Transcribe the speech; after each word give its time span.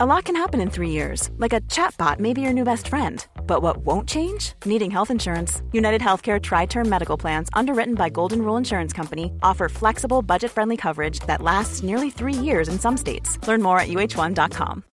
A 0.00 0.06
lot 0.06 0.26
can 0.26 0.36
happen 0.36 0.60
in 0.60 0.70
three 0.70 0.90
years, 0.90 1.28
like 1.38 1.52
a 1.52 1.60
chatbot 1.62 2.20
may 2.20 2.32
be 2.32 2.40
your 2.40 2.52
new 2.52 2.62
best 2.62 2.86
friend. 2.86 3.26
But 3.48 3.62
what 3.62 3.78
won't 3.78 4.08
change? 4.08 4.52
Needing 4.64 4.92
health 4.92 5.10
insurance. 5.10 5.60
United 5.72 6.00
Healthcare 6.00 6.40
Tri 6.40 6.66
Term 6.66 6.88
Medical 6.88 7.16
Plans, 7.16 7.48
underwritten 7.52 7.96
by 7.96 8.08
Golden 8.08 8.42
Rule 8.42 8.56
Insurance 8.56 8.92
Company, 8.92 9.32
offer 9.42 9.68
flexible, 9.68 10.22
budget 10.22 10.52
friendly 10.52 10.76
coverage 10.76 11.18
that 11.26 11.42
lasts 11.42 11.82
nearly 11.82 12.10
three 12.10 12.32
years 12.32 12.68
in 12.68 12.78
some 12.78 12.96
states. 12.96 13.44
Learn 13.48 13.60
more 13.60 13.80
at 13.80 13.88
uh1.com. 13.88 14.84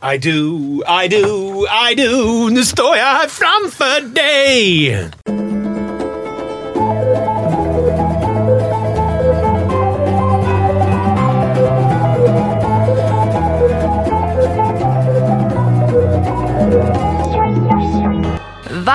I 0.00 0.16
do, 0.16 0.84
I 0.86 1.08
do, 1.08 1.66
I 1.68 1.94
do. 1.94 2.50
Nu 2.50 2.62
from 2.62 4.14
jag 4.14 5.43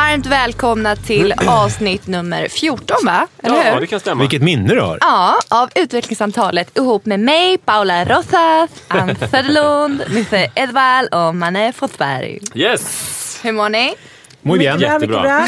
Varmt 0.09 0.25
välkomna 0.25 0.95
till 0.95 1.33
avsnitt 1.47 2.07
nummer 2.07 2.47
14 2.47 2.97
va? 3.05 3.27
Eller 3.43 3.55
Ja, 3.65 3.73
hur? 3.73 3.81
det 3.81 3.87
kan 3.87 3.99
stämma. 3.99 4.21
Vilket 4.21 4.41
minne 4.41 4.73
du 4.73 4.81
har. 4.81 4.97
Ja, 5.01 5.39
av 5.49 5.69
utvecklingssamtalet 5.75 6.77
ihop 6.77 7.05
med 7.05 7.19
mig, 7.19 7.57
Paula 7.57 8.05
Rosas, 8.05 8.69
Ann 8.87 9.15
Söderlund, 9.31 10.03
Mr 10.07 10.47
Edvall 10.55 11.07
och 11.07 11.35
Manne 11.35 11.73
Forsberg. 11.73 12.39
Yes! 12.53 13.39
Hur 13.43 13.51
mår 13.51 13.69
ni? 13.69 13.93
Muy 14.41 14.59
bien. 14.59 14.79
Jättebra. 14.79 15.47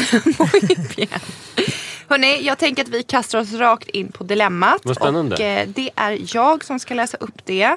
Hörrni, 2.08 2.42
jag 2.42 2.58
tänker 2.58 2.82
att 2.82 2.88
vi 2.88 3.02
kastar 3.02 3.38
oss 3.38 3.52
rakt 3.52 3.88
in 3.88 4.12
på 4.12 4.24
dilemmat. 4.24 4.80
Vad 4.84 4.96
spännande. 4.96 5.36
Och 5.36 5.42
eh, 5.42 5.68
det 5.68 5.90
är 5.96 6.18
jag 6.36 6.64
som 6.64 6.78
ska 6.78 6.94
läsa 6.94 7.16
upp 7.20 7.44
det. 7.44 7.76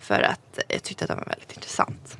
För 0.00 0.22
att 0.22 0.58
jag 0.68 0.82
tyckte 0.82 1.04
att 1.04 1.08
det 1.08 1.14
var 1.14 1.24
väldigt 1.26 1.52
intressant. 1.52 2.16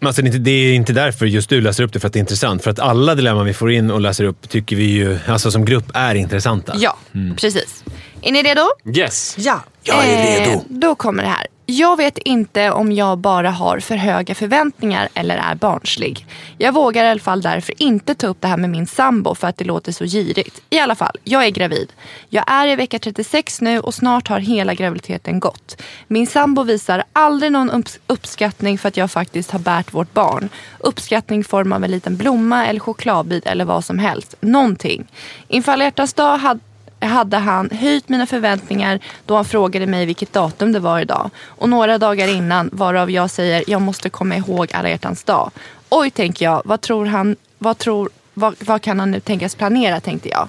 Men 0.00 0.06
Alltså, 0.06 0.22
det 0.22 0.50
är 0.50 0.74
inte- 0.74 0.92
därför 0.92 1.26
just 1.26 1.48
du 1.48 1.60
läser 1.60 1.84
upp 1.84 1.92
det 1.92 2.00
för 2.00 2.06
att 2.06 2.12
det 2.12 2.18
är 2.18 2.20
intressant. 2.20 2.62
För 2.64 2.70
att 2.70 2.78
alla 2.78 3.14
dilemman 3.14 3.46
vi 3.46 3.52
får 3.54 3.72
in 3.72 3.90
och 3.90 4.00
läser 4.00 4.24
upp 4.24 4.48
tycker 4.48 4.76
vi 4.76 4.84
ju, 4.84 5.18
alltså 5.26 5.50
som 5.50 5.64
grupp, 5.64 5.90
är 5.94 6.14
intressanta. 6.14 6.72
Ja, 6.76 6.96
precis. 7.36 7.84
Är 8.22 8.32
ni 8.32 8.42
redo? 8.42 8.62
Yes! 8.96 9.34
Ja. 9.38 9.60
Jag 9.82 10.04
är 10.06 10.40
Eh, 10.40 10.46
redo. 10.48 10.62
Då 10.68 10.94
kommer 10.94 11.22
det 11.22 11.28
här. 11.28 11.46
Jag 11.68 11.96
vet 11.96 12.18
inte 12.18 12.70
om 12.70 12.92
jag 12.92 13.18
bara 13.18 13.50
har 13.50 13.80
för 13.80 13.96
höga 13.96 14.34
förväntningar 14.34 15.08
eller 15.14 15.36
är 15.36 15.54
barnslig. 15.54 16.26
Jag 16.58 16.72
vågar 16.72 17.04
i 17.04 17.08
alla 17.08 17.20
fall 17.20 17.42
därför 17.42 17.82
inte 17.82 18.14
ta 18.14 18.26
upp 18.26 18.40
det 18.40 18.48
här 18.48 18.56
med 18.56 18.70
min 18.70 18.86
sambo 18.86 19.34
för 19.34 19.48
att 19.48 19.56
det 19.56 19.64
låter 19.64 19.92
så 19.92 20.04
girigt. 20.04 20.62
I 20.70 20.78
alla 20.78 20.94
fall, 20.94 21.16
jag 21.24 21.44
är 21.44 21.50
gravid. 21.50 21.92
Jag 22.28 22.44
är 22.46 22.66
i 22.66 22.76
vecka 22.76 22.98
36 22.98 23.60
nu 23.60 23.80
och 23.80 23.94
snart 23.94 24.28
har 24.28 24.40
hela 24.40 24.74
graviditeten 24.74 25.40
gått. 25.40 25.82
Min 26.06 26.26
sambo 26.26 26.62
visar 26.62 27.04
aldrig 27.12 27.52
någon 27.52 27.84
uppskattning 28.06 28.78
för 28.78 28.88
att 28.88 28.96
jag 28.96 29.10
faktiskt 29.10 29.50
har 29.50 29.58
bärt 29.58 29.94
vårt 29.94 30.12
barn. 30.12 30.48
Uppskattning 30.78 31.40
i 31.40 31.44
form 31.44 31.72
av 31.72 31.84
en 31.84 31.90
liten 31.90 32.16
blomma 32.16 32.66
eller 32.66 32.80
chokladbit 32.80 33.46
eller 33.46 33.64
vad 33.64 33.84
som 33.84 33.98
helst. 33.98 34.34
Någonting. 34.40 35.06
Inför 35.48 35.72
alla 35.72 35.84
hjärtans 35.84 36.14
dag 36.14 36.38
hade 36.38 36.60
hade 37.00 37.36
han 37.36 37.70
höjt 37.70 38.08
mina 38.08 38.26
förväntningar 38.26 39.00
då 39.26 39.34
han 39.34 39.44
frågade 39.44 39.86
mig 39.86 40.06
vilket 40.06 40.32
datum 40.32 40.72
det 40.72 40.80
var 40.80 41.00
idag. 41.00 41.30
Och 41.44 41.68
några 41.68 41.98
dagar 41.98 42.28
innan 42.28 42.70
varav 42.72 43.10
jag 43.10 43.30
säger 43.30 43.64
jag 43.66 43.82
måste 43.82 44.10
komma 44.10 44.36
ihåg 44.36 44.72
alla 44.72 44.88
hjärtans 44.88 45.24
dag. 45.24 45.50
Oj, 45.88 46.10
tänker 46.10 46.44
jag, 46.44 46.62
vad 46.64 46.80
tror 46.80 47.06
han, 47.06 47.36
vad 47.58 47.78
tror, 47.78 48.10
vad, 48.34 48.54
vad 48.60 48.82
kan 48.82 49.00
han 49.00 49.10
nu 49.10 49.20
tänkas 49.20 49.54
planera, 49.54 50.00
tänkte 50.00 50.28
jag. 50.28 50.48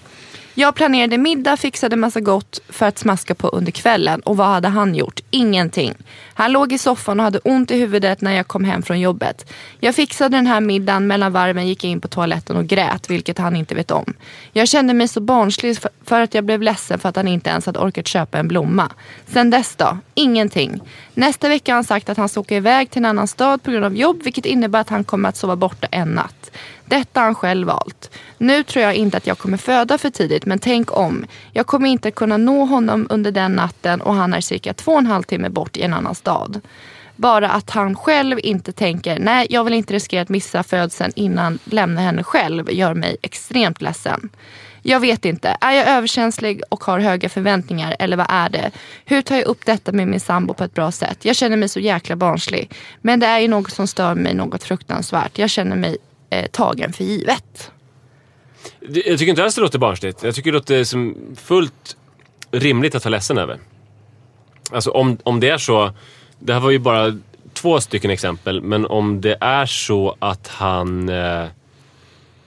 Jag 0.59 0.75
planerade 0.75 1.17
middag, 1.17 1.58
fixade 1.58 1.95
massa 1.95 2.19
gott 2.19 2.61
för 2.69 2.86
att 2.86 2.97
smaska 2.97 3.36
på 3.36 3.47
under 3.47 3.72
kvällen. 3.72 4.19
Och 4.19 4.38
vad 4.38 4.47
hade 4.47 4.67
han 4.67 4.95
gjort? 4.95 5.19
Ingenting. 5.31 5.94
Han 6.33 6.52
låg 6.52 6.73
i 6.73 6.77
soffan 6.77 7.19
och 7.19 7.23
hade 7.23 7.39
ont 7.39 7.72
i 7.72 7.75
huvudet 7.77 8.22
när 8.22 8.31
jag 8.31 8.47
kom 8.47 8.64
hem 8.64 8.83
från 8.83 8.99
jobbet. 8.99 9.52
Jag 9.80 9.95
fixade 9.95 10.38
den 10.38 10.47
här 10.47 10.61
middagen, 10.61 11.08
mellan 11.08 11.33
varven 11.33 11.67
gick 11.67 11.83
jag 11.83 11.91
in 11.91 12.02
på 12.02 12.08
toaletten 12.08 12.58
och 12.58 12.67
grät, 12.67 13.09
vilket 13.09 13.38
han 13.38 13.55
inte 13.55 13.75
vet 13.75 13.91
om. 13.91 14.14
Jag 14.52 14.67
kände 14.67 14.93
mig 14.93 15.08
så 15.08 15.20
barnslig 15.20 15.77
för- 16.05 16.21
att 16.21 16.33
jag 16.33 16.45
blev 16.45 16.61
ledsen 16.61 16.99
för 16.99 17.09
att 17.09 17.15
han 17.15 17.27
inte 17.27 17.49
ens 17.49 17.65
hade 17.65 17.80
orkat 17.80 18.08
köpa 18.08 18.37
en 18.37 18.48
blomma. 18.48 18.92
Sen 19.27 19.49
dess 19.49 19.76
då? 19.76 19.98
Ingenting. 20.14 20.82
Nästa 21.14 21.49
vecka 21.49 21.71
har 21.71 21.76
han 21.76 21.83
sagt 21.83 22.09
att 22.09 22.17
han 22.17 22.30
ska 22.30 22.39
åka 22.39 22.55
iväg 22.55 22.89
till 22.89 23.02
en 23.02 23.05
annan 23.05 23.27
stad 23.27 23.64
på 23.64 23.71
grund 23.71 23.86
av 23.86 23.95
jobb, 23.95 24.23
vilket 24.23 24.45
innebär 24.45 24.80
att 24.80 24.89
han 24.89 25.03
kommer 25.03 25.30
att 25.30 25.37
sova 25.37 25.55
borta 25.55 25.87
en 25.92 26.09
natt. 26.09 26.52
Detta 26.89 27.20
har 27.20 27.25
han 27.25 27.36
själv 27.36 27.67
valt. 27.67 28.11
Nu 28.37 28.64
tror 28.64 28.83
jag 28.83 28.95
inte 28.95 29.17
att 29.17 29.27
jag 29.27 29.37
kommer 29.37 29.58
föda 29.58 29.98
för 29.98 30.09
tidigt, 30.09 30.45
men 30.45 30.59
tänk 30.59 30.98
om. 30.98 31.25
Jag 31.52 31.67
kommer 31.67 31.89
inte 31.89 32.11
kunna 32.11 32.37
nå 32.37 32.65
honom 32.65 33.08
under 33.09 33.31
den 33.31 33.52
natten 33.52 34.02
och 34.02 34.14
han 34.14 34.33
är 34.33 34.42
cirka 34.42 34.73
två 34.73 34.92
och 34.92 34.97
en 34.97 35.05
halv 35.05 35.23
timme 35.23 35.49
bort 35.49 35.77
i 35.77 35.81
en 35.81 35.93
annan 35.93 36.15
stad. 36.15 36.61
Bara 37.15 37.49
att 37.49 37.70
han 37.70 37.95
själv 37.95 38.39
inte 38.43 38.71
tänker, 38.71 39.20
nej 39.20 39.47
jag 39.49 39.64
vill 39.64 39.73
inte 39.73 39.93
riskera 39.93 40.21
att 40.21 40.30
missa 40.30 40.64
födseln 40.64 41.14
innan 41.15 41.59
lämna 41.64 42.02
henne 42.02 42.23
själv 42.23 42.71
gör 42.71 42.93
mig 42.93 43.17
extremt 43.21 43.81
ledsen. 43.81 44.30
Jag 44.81 44.99
vet 44.99 45.26
inte, 45.26 45.58
är 45.61 45.71
jag 45.71 45.87
överkänslig 45.87 46.61
och 46.70 46.83
har 46.83 46.99
höga 46.99 47.30
förväntningar 47.30 47.95
eller 47.99 48.17
vad 48.17 48.27
är 48.30 48.49
det? 48.49 48.71
Hur 49.05 49.21
tar 49.21 49.36
jag 49.36 49.45
upp 49.45 49.65
detta 49.65 49.92
med 49.92 50.08
min 50.08 50.20
sambo 50.20 50.53
på 50.53 50.64
ett 50.64 50.73
bra 50.73 50.92
sätt? 50.92 51.26
Jag 51.26 51.36
känner 51.36 51.58
mig 51.58 51.70
så 51.70 51.80
jäkla 51.80 52.15
barnslig. 52.15 52.71
Men 53.02 53.20
det 53.20 53.27
är 53.27 53.39
ju 53.39 53.47
något 53.47 53.71
som 53.71 53.87
stör 53.87 54.15
mig 54.15 54.33
något 54.33 54.64
fruktansvärt. 54.64 55.37
Jag 55.37 55.49
känner 55.49 55.76
mig 55.76 55.97
eh, 56.30 56.45
tagen 56.52 56.93
för 56.93 57.04
givet. 57.04 57.71
Jag 58.80 59.20
tycker 59.20 59.27
inte 59.27 59.43
alls 59.43 59.55
det 59.55 59.61
låter 59.61 59.80
barnsligt. 59.80 60.23
Jag 60.23 60.36
tycker 60.36 60.52
det 60.52 60.58
låter 60.58 60.83
som 60.83 61.15
fullt 61.36 61.98
rimligt 62.52 62.95
att 62.95 63.05
vara 63.05 63.11
ledsen 63.11 63.38
över. 63.38 63.60
Alltså 64.71 64.92
om, 64.92 65.17
om 65.23 65.39
det 65.39 65.49
är 65.49 65.58
så, 65.58 65.93
det 66.39 66.54
här 66.54 66.60
var 66.60 66.71
ju 66.71 66.80
bara 66.80 67.20
två 67.54 67.82
stycken 67.82 68.11
exempel, 68.11 68.61
men 68.61 68.86
om 68.86 69.21
det 69.21 69.38
är 69.42 69.65
så 69.65 70.15
att 70.20 70.48
han... 70.48 71.10
Eh, 71.10 71.45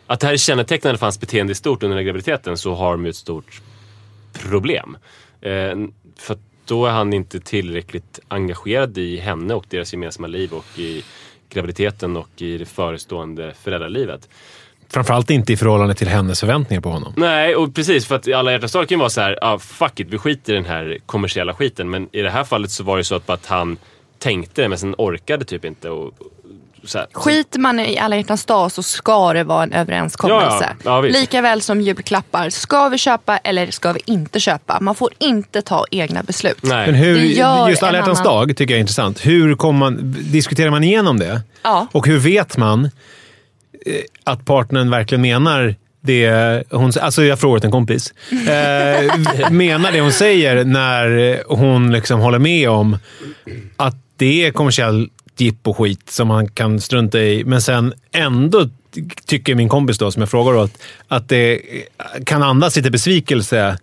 att 0.07 0.21
det 0.21 0.27
här 0.27 0.35
är 0.35 0.39
kännetecknande 0.39 0.99
för 0.99 1.07
hans 1.07 1.21
beteende 1.21 1.53
i 1.53 1.55
stort 1.55 1.83
under 1.83 1.97
den 1.97 2.05
här 2.05 2.13
graviditeten 2.13 2.59
så 2.59 2.75
har 2.75 2.93
de 2.93 3.05
ju 3.05 3.11
ett 3.11 3.17
stort 3.17 3.63
problem. 4.33 4.97
Eh, 5.41 5.75
för 6.19 6.39
då 6.65 6.87
är 6.87 6.91
han 6.91 7.13
inte 7.13 7.41
tillräckligt 7.41 8.21
engagerad 8.29 8.99
i 8.99 9.17
henne 9.17 9.55
och 9.55 9.65
deras 9.69 9.93
gemensamma 9.93 10.27
liv 10.27 10.53
och 10.53 10.79
i 10.79 11.05
graviditeten 11.51 12.17
och 12.17 12.29
i 12.43 12.59
det 12.59 12.67
förestående 12.67 13.55
föräldralivet. 13.63 14.29
Framförallt 14.89 15.31
inte 15.31 15.53
i 15.53 15.57
förhållande 15.57 15.95
till 15.95 16.09
hennes 16.09 16.41
förväntningar 16.41 16.81
på 16.81 16.89
honom. 16.89 17.13
Nej, 17.17 17.57
och 17.57 17.75
precis. 17.75 18.07
För 18.07 18.17
att 18.17 18.29
i 18.29 18.33
alla 18.33 18.53
hjärtans 18.53 18.73
dag 18.73 18.89
kan 18.89 18.97
ju 18.97 18.99
vara 18.99 19.11
så 19.11 19.21
här, 19.21 19.39
ah, 19.43 19.59
fuck 19.59 20.01
it, 20.01 20.07
vi 20.11 20.19
skiter 20.19 20.53
i 20.53 20.57
den 20.57 20.65
här 20.65 20.99
kommersiella 21.07 21.55
skiten. 21.55 21.91
Men 21.91 22.09
i 22.13 22.23
det 22.23 22.31
här 22.31 22.45
fallet 22.45 22.71
så 22.71 22.85
var 22.85 22.97
det 22.97 23.05
så 23.05 23.15
att, 23.27 23.47
han 23.47 23.77
tänkte, 24.19 24.69
men 24.69 24.79
sen 24.79 24.95
orkade 24.99 25.45
typ 25.45 25.65
inte. 25.65 25.91
Och, 25.91 26.15
här. 26.95 27.07
Skiter 27.13 27.59
man 27.59 27.81
i 27.81 27.99
alla 27.99 28.17
hjärtans 28.17 28.45
dag 28.45 28.73
så 28.73 28.83
ska 28.83 29.33
det 29.33 29.45
vara 29.45 29.63
en 29.63 29.73
överenskommelse. 29.73 30.47
Ja, 30.61 30.75
ja. 30.85 30.91
Ja, 30.91 31.01
visst. 31.01 31.21
Lika 31.21 31.41
väl 31.41 31.63
som 31.63 31.81
julklappar. 31.81 32.51
Ska 32.51 32.89
vi 32.89 32.99
köpa 32.99 33.39
eller 33.39 33.71
ska 33.71 33.93
vi 33.93 34.01
inte 34.05 34.41
köpa? 34.41 34.79
Man 34.81 34.95
får 34.95 35.11
inte 35.19 35.63
ta 35.63 35.85
egna 35.91 36.23
beslut. 36.23 36.59
Nej. 36.63 36.87
Men 36.87 36.95
hur, 36.95 37.17
just 37.69 37.83
alla 37.83 37.99
hjärtans 37.99 38.21
annan- 38.21 38.33
dag 38.33 38.57
tycker 38.57 38.75
jag 38.75 38.77
är 38.77 38.81
intressant. 38.81 39.27
Hur 39.27 39.55
kommer 39.55 39.79
man, 39.79 40.15
diskuterar 40.33 40.71
man 40.71 40.85
igenom 40.85 41.19
det? 41.19 41.41
Ja. 41.63 41.87
Och 41.93 42.07
hur 42.07 42.19
vet 42.19 42.57
man 42.57 42.85
eh, 43.87 43.93
att 44.25 44.45
partnern 44.45 44.91
verkligen 44.91 45.23
menar 45.23 45.75
det 46.01 46.65
hon 46.71 46.93
Alltså 47.01 47.25
jag 47.25 47.41
frågar 47.41 47.57
åt 47.57 47.65
en 47.65 47.71
kompis. 47.71 48.15
Eh, 48.31 49.51
menar 49.51 49.93
det 49.93 50.01
hon 50.01 50.13
säger 50.13 50.65
när 50.65 51.43
hon 51.49 51.93
liksom 51.93 52.21
håller 52.21 52.39
med 52.39 52.71
om 52.71 52.99
att 53.77 53.97
det 54.17 54.47
är 54.47 54.51
kommersiell 54.53 55.09
jippo 55.41 55.75
skit 55.75 56.11
som 56.11 56.29
man 56.29 56.49
kan 56.49 56.81
strunta 56.81 57.21
i, 57.21 57.45
men 57.45 57.63
sen 57.63 57.95
ändå 58.13 58.69
tycker 59.27 59.55
min 59.55 59.69
kompis 59.69 59.99
då, 59.99 60.11
som 60.11 60.23
jag 60.23 60.31
frågar 60.31 60.55
åt, 60.55 60.73
att 61.09 61.29
det 61.29 61.61
kan 62.27 62.43
andas 62.43 62.77
lite 62.77 62.91
besvikelse 62.91 63.79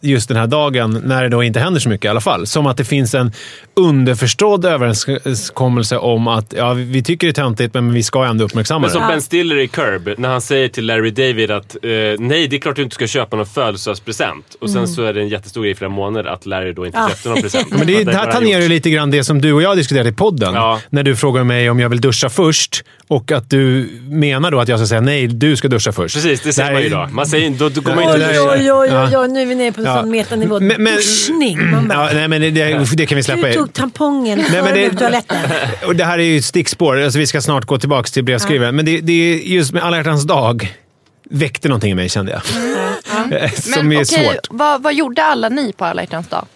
just 0.00 0.28
den 0.28 0.36
här 0.36 0.46
dagen 0.46 1.02
när 1.04 1.22
det 1.22 1.28
då 1.28 1.42
inte 1.42 1.60
händer 1.60 1.80
så 1.80 1.88
mycket 1.88 2.04
i 2.04 2.08
alla 2.08 2.20
fall. 2.20 2.46
Som 2.46 2.66
att 2.66 2.76
det 2.76 2.84
finns 2.84 3.14
en 3.14 3.32
underförstådd 3.76 4.64
överenskommelse 4.64 5.96
om 5.98 6.28
att 6.28 6.54
ja, 6.56 6.72
vi 6.72 7.02
tycker 7.02 7.26
det 7.26 7.30
är 7.30 7.42
töntigt, 7.42 7.74
men 7.74 7.92
vi 7.92 8.02
ska 8.02 8.24
ändå 8.24 8.44
uppmärksamma 8.44 8.80
Men 8.80 8.90
som 8.90 9.02
det. 9.02 9.08
Ben 9.08 9.22
Stiller 9.22 9.58
i 9.58 9.68
Curb, 9.68 10.10
när 10.18 10.28
han 10.28 10.40
säger 10.40 10.68
till 10.68 10.86
Larry 10.86 11.10
David 11.10 11.50
att 11.50 11.74
eh, 11.82 11.88
nej, 12.18 12.48
det 12.48 12.56
är 12.56 12.60
klart 12.60 12.76
du 12.76 12.82
inte 12.82 12.94
ska 12.94 13.06
köpa 13.06 13.36
någon 13.36 13.46
födelsedagspresent. 13.46 14.56
Och 14.60 14.70
sen 14.70 14.88
så 14.88 15.02
är 15.04 15.12
det 15.14 15.20
en 15.20 15.28
jättestor 15.28 15.62
grej 15.62 15.70
i 15.72 15.74
flera 15.74 15.90
månader 15.90 16.30
att 16.30 16.46
Larry 16.46 16.72
då 16.72 16.86
inte 16.86 16.98
Ja. 16.98 17.08
köpte 17.08 17.28
någon 17.28 17.42
present. 17.42 17.70
Men 17.70 17.86
det, 17.86 18.04
det 18.04 18.12
här 18.14 18.32
tangerar 18.32 18.62
ju 18.62 18.68
lite 18.68 18.90
grann 18.90 19.10
det 19.10 19.24
som 19.24 19.40
du 19.40 19.52
och 19.52 19.62
jag 19.62 19.76
diskuterade 19.76 20.08
i 20.08 20.12
podden. 20.12 20.54
Ja. 20.54 20.80
När 20.90 21.02
du 21.02 21.16
frågar 21.16 21.44
mig 21.44 21.70
om 21.70 21.80
jag 21.80 21.88
vill 21.88 22.00
duscha 22.00 22.28
först 22.28 22.84
och 23.10 23.32
att 23.32 23.50
du 23.50 23.88
menar 24.10 24.50
då 24.50 24.60
att 24.60 24.68
jag 24.68 24.78
ska 24.78 24.86
säga 24.86 25.00
nej, 25.00 25.26
du 25.26 25.56
ska 25.56 25.68
duscha 25.68 25.92
först. 25.92 26.14
Precis, 26.14 26.40
det 26.40 26.52
säger 26.52 26.72
man 26.72 26.82
ju 26.82 26.88
då. 26.88 27.08
Man 27.12 27.26
säger 27.26 27.50
då, 27.50 27.68
då 27.68 27.80
går 27.80 27.94
man 27.94 28.04
Ja, 28.04 28.14
inte 28.14 28.40
och 28.40 28.46
Oj, 28.52 28.58
duschar. 28.58 28.60
oj, 28.60 28.72
oj, 28.72 28.88
oj, 28.96 29.08
Ja. 29.12 29.20
oj, 29.22 29.28
nu 29.28 29.42
är 29.42 29.46
vi 29.46 29.54
nere 29.54 29.72
på 29.72 29.80
en 29.80 29.86
Ja. 29.86 30.00
sån 30.00 30.10
metanivå. 30.10 30.60
Men- 30.60 30.82
men- 30.82 30.96
Duschning! 30.96 31.70
Man 31.70 31.88
bara, 31.88 31.98
Ja, 32.08 32.10
nej, 32.14 32.28
men 32.28 32.40
det, 32.40 32.50
det, 32.50 32.84
det 32.96 33.06
kan 33.06 33.16
vi 33.16 33.22
släppa. 33.22 33.46
du 33.46 33.52
tog 33.54 33.72
tampongen 33.72 34.44
Nej, 34.52 34.62
men 34.62 34.74
det- 34.74 34.90
toaletten. 34.98 35.36
Och 35.86 35.96
det 35.96 36.04
här 36.04 36.18
är 36.18 36.22
ju 36.22 36.38
ett 36.38 36.44
stickspår. 36.44 37.00
Alltså, 37.00 37.18
vi 37.18 37.26
ska 37.26 37.40
snart 37.40 37.64
gå 37.64 37.78
tillbaka 37.78 38.06
till 38.08 38.24
brevskrivaren. 38.24 38.76
Men 38.76 38.84
det, 38.84 39.00
det 39.00 39.12
är 39.12 39.36
just 39.38 39.72
med 39.72 39.82
alla 39.84 39.96
hjärtans 39.96 40.24
dag 40.26 40.76
väckte 41.30 41.68
någonting 41.68 41.90
i 41.90 41.94
mig, 41.94 42.08
kände 42.08 42.32
jag. 42.32 42.42
Som 43.62 43.88
Men 43.88 43.92
är 43.92 43.96
okej, 43.96 44.04
svårt. 44.04 44.46
vad, 44.50 44.82
vad 44.82 44.94
gjorde 44.94 45.22
alla 45.24 45.48
ni 45.48 45.72
på 45.72 45.84
alla 45.84 46.02
hjärtans 46.02 46.28
dag? 46.28 46.46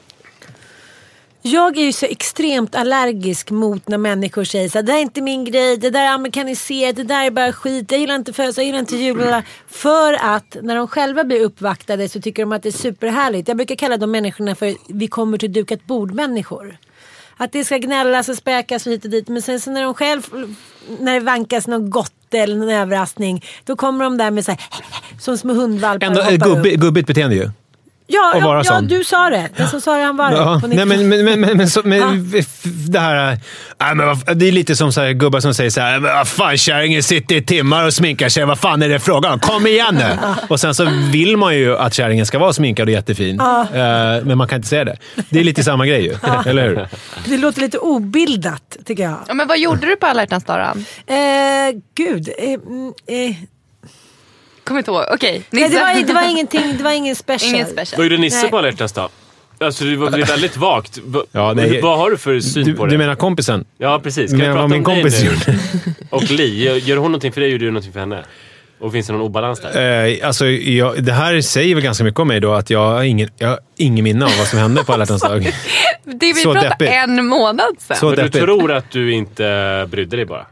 Jag 1.47 1.79
är 1.79 1.83
ju 1.83 1.93
så 1.93 2.07
extremt 2.07 2.75
allergisk 2.75 3.51
mot 3.51 3.89
när 3.89 3.99
människor 3.99 4.45
säger 4.45 4.69
så 4.69 4.79
här, 4.79 4.83
det 4.83 4.93
där 4.93 4.99
är 4.99 5.03
inte 5.03 5.23
min 5.23 5.45
grej, 5.45 5.77
det 5.77 5.91
där 5.91 6.01
är 6.01 6.09
amerikaniserat, 6.09 6.97
det 6.97 7.05
där 7.05 7.25
är 7.25 7.31
bara 7.31 7.53
skit, 7.53 7.91
jag 7.91 8.01
gillar 8.01 8.15
inte 8.15 8.33
födelsedag, 8.33 8.63
jag 8.63 8.67
gillar 8.67 8.79
inte 8.79 8.97
jul. 8.97 9.43
För 9.69 10.13
att 10.13 10.57
när 10.63 10.77
de 10.77 10.89
själva 10.89 11.25
blir 11.25 11.41
uppvaktade 11.41 12.09
så 12.09 12.21
tycker 12.21 12.43
de 12.43 12.53
att 12.53 12.63
det 12.63 12.69
är 12.69 12.71
superhärligt. 12.71 13.49
Jag 13.49 13.57
brukar 13.57 13.75
kalla 13.75 13.97
de 13.97 14.11
människorna 14.11 14.55
för 14.55 14.75
vi 14.89 15.07
kommer 15.07 15.39
till 15.39 15.53
dukat 15.53 15.87
bord-människor. 15.87 16.77
Att 17.37 17.53
det 17.53 17.65
ska 17.65 17.79
gnällas 17.79 18.29
och 18.29 18.37
späkas 18.37 18.87
och 18.87 18.93
hit 18.93 19.05
och 19.05 19.11
dit. 19.11 19.29
Men 19.29 19.43
sen 19.43 19.61
så 19.61 19.71
när 19.71 19.83
de 19.83 19.95
själv, 19.95 20.23
när 21.01 21.15
det 21.15 21.21
vankas 21.21 21.67
något 21.67 21.91
gott 21.91 22.35
eller 22.35 22.57
någon 22.57 22.71
överraskning. 22.71 23.45
Då 23.65 23.77
kommer 23.77 24.05
de 24.05 24.17
där 24.17 24.31
med 24.31 24.45
så 24.45 24.51
här, 24.51 24.61
som 25.21 25.39
små 25.39 25.53
hundvalpar 25.53 26.07
Ändå 26.07 26.23
gubbigt 26.77 27.07
beteende 27.07 27.37
ju. 27.37 27.51
Ja, 28.07 28.33
att 28.37 28.43
vara 28.43 28.59
ja, 28.59 28.65
ja 28.67 28.73
sån. 28.79 28.87
du 28.89 29.05
sa 29.05 29.31
det. 29.31 29.49
Den 29.57 29.69
som 29.69 29.81
sa 29.81 29.97
det 29.97 30.03
han 30.03 30.17
var 30.17 30.33
Ja, 30.33 30.59
på 30.61 30.67
nej, 30.67 30.77
90 30.87 30.87
men, 30.87 31.09
men, 31.09 31.25
men, 31.25 31.41
men, 31.41 31.57
men, 31.57 31.71
så, 31.71 31.81
men 31.85 32.31
det 32.89 32.99
här... 33.01 33.33
äh, 33.33 33.95
men, 33.95 34.39
det 34.39 34.49
är 34.49 34.53
lite 34.53 34.77
som 34.77 34.93
så 34.93 35.01
här, 35.01 35.13
gubbar 35.13 35.41
som 35.41 35.55
säger 35.55 35.71
så 35.71 35.81
här, 35.81 36.01
"Men 36.01 36.15
vad 36.15 36.29
fan 36.29 36.57
kärringen 36.57 37.03
sitter 37.03 37.35
i 37.35 37.43
timmar 37.43 37.87
och 37.87 37.95
sminkar 37.95 38.29
sig. 38.29 38.45
Vad 38.45 38.59
fan 38.59 38.83
är 38.83 38.89
det 38.89 39.01
frågan 39.01 39.33
om? 39.33 39.39
Kom 39.41 39.67
igen 39.67 39.95
nu! 39.95 40.17
Och 40.49 40.61
sen 40.61 40.75
så 40.75 40.89
vill 41.13 41.37
man 41.37 41.57
ju 41.57 41.77
att 41.77 41.95
kärringen 41.95 42.27
ska 42.27 42.39
vara 42.39 42.53
sminkad 42.53 42.89
och 42.89 42.93
jättefin. 42.93 43.41
Eh, 43.41 43.47
men 44.25 44.39
man 44.39 44.49
kan 44.49 44.57
inte 44.57 44.69
säga 44.69 44.85
det. 44.85 44.97
Det 45.31 45.41
är 45.41 45.45
lite 45.45 45.65
samma 45.65 45.87
grej 45.87 46.05
ju. 46.05 46.15
Eller 46.51 46.69
hur? 46.69 46.89
Det 47.25 47.37
låter 47.37 47.61
lite 47.61 47.79
obildat 47.79 48.77
tycker 48.85 49.03
jag. 49.03 49.19
Ja, 49.29 49.35
men 49.35 49.49
vad 49.49 49.59
gjorde 49.59 49.87
du 49.87 49.97
på 49.97 50.07
alla 50.07 50.23
hjärtans 50.23 50.45
dag? 50.45 50.61
Eh, 51.07 51.17
gud. 51.97 52.29
Eh, 52.39 52.45
mm, 52.53 52.93
eh. 53.07 53.37
Kommer 54.65 54.79
inte 54.81 54.91
ihåg. 54.91 55.05
Okej, 55.13 55.43
Nej, 55.51 55.63
Nisse. 55.63 55.75
det, 55.75 55.81
var, 55.85 56.07
det 56.07 56.13
var 56.13 56.31
ingenting, 56.31 56.75
det 56.79 56.85
var 56.85 56.93
ingen 56.93 57.17
special. 57.17 57.55
Ingen 57.55 57.67
special. 57.67 57.97
Vad 57.99 58.05
gjorde 58.07 58.17
Nisse 58.17 58.49
på 58.49 58.59
alla 58.59 58.69
hjärtans 58.69 58.93
dag? 58.93 59.09
Alltså 59.61 59.85
det 59.85 59.91
är 59.93 60.27
väldigt 60.27 60.57
vagt. 60.57 60.99
Va- 61.05 61.25
Ja, 61.33 61.53
nej. 61.57 61.81
Vad 61.83 61.99
har 61.99 62.11
du 62.11 62.19
för 62.19 62.41
syn 62.41 62.65
Du, 62.65 62.75
på 62.75 62.85
det? 62.87 62.91
du 62.91 62.99
menar 62.99 63.15
kompisen? 63.15 63.65
Ja, 63.79 64.01
precis. 64.03 64.31
Kan 64.31 64.39
Men 64.39 64.47
jag 64.47 64.55
vad 64.55 64.63
prata 64.63 64.69
min 64.69 64.87
om 64.87 64.95
dig 64.95 65.03
kompis 65.03 65.23
nu? 65.23 65.31
gjorde? 65.31 65.59
Och 66.11 66.31
Li, 66.31 66.65
gör- 66.65 66.75
gör 66.77 66.97
hon 66.97 67.11
någonting 67.13 67.33
för 67.33 67.41
dig 67.41 67.51
gjorde 67.51 67.65
du 67.65 67.71
någonting 67.71 67.93
för 67.93 68.01
henne? 68.01 68.25
Och 68.81 68.93
finns 68.93 69.07
det 69.07 69.13
någon 69.13 69.23
obalans 69.23 69.61
där? 69.61 70.07
Eh, 70.21 70.27
alltså, 70.27 70.47
jag, 70.47 71.05
det 71.05 71.13
här 71.13 71.41
säger 71.41 71.75
väl 71.75 71.85
ganska 71.85 72.05
mycket 72.05 72.21
om 72.21 72.29
mig 72.29 72.41
då, 72.41 72.53
att 72.53 72.71
jag 72.71 72.87
har 72.87 73.03
ingen, 73.03 73.29
jag 73.39 73.49
har 73.49 73.59
ingen 73.77 74.05
minne 74.05 74.25
av 74.25 74.31
vad 74.39 74.47
som 74.47 74.59
hände 74.59 74.85
på 74.85 74.93
alla 74.93 75.03
hjärtans 75.03 75.23
dag. 75.23 75.43
Det 76.05 76.33
vi 76.33 76.43
pratade 76.43 76.87
en 76.87 77.27
månad 77.27 77.75
sedan. 77.79 77.97
Så 77.97 78.07
Men 78.07 78.17
du 78.17 78.23
deppigt. 78.23 78.45
tror 78.45 78.73
att 78.73 78.91
du 78.91 79.13
inte 79.13 79.87
brydde 79.91 80.17
dig 80.17 80.25
bara? 80.27 80.47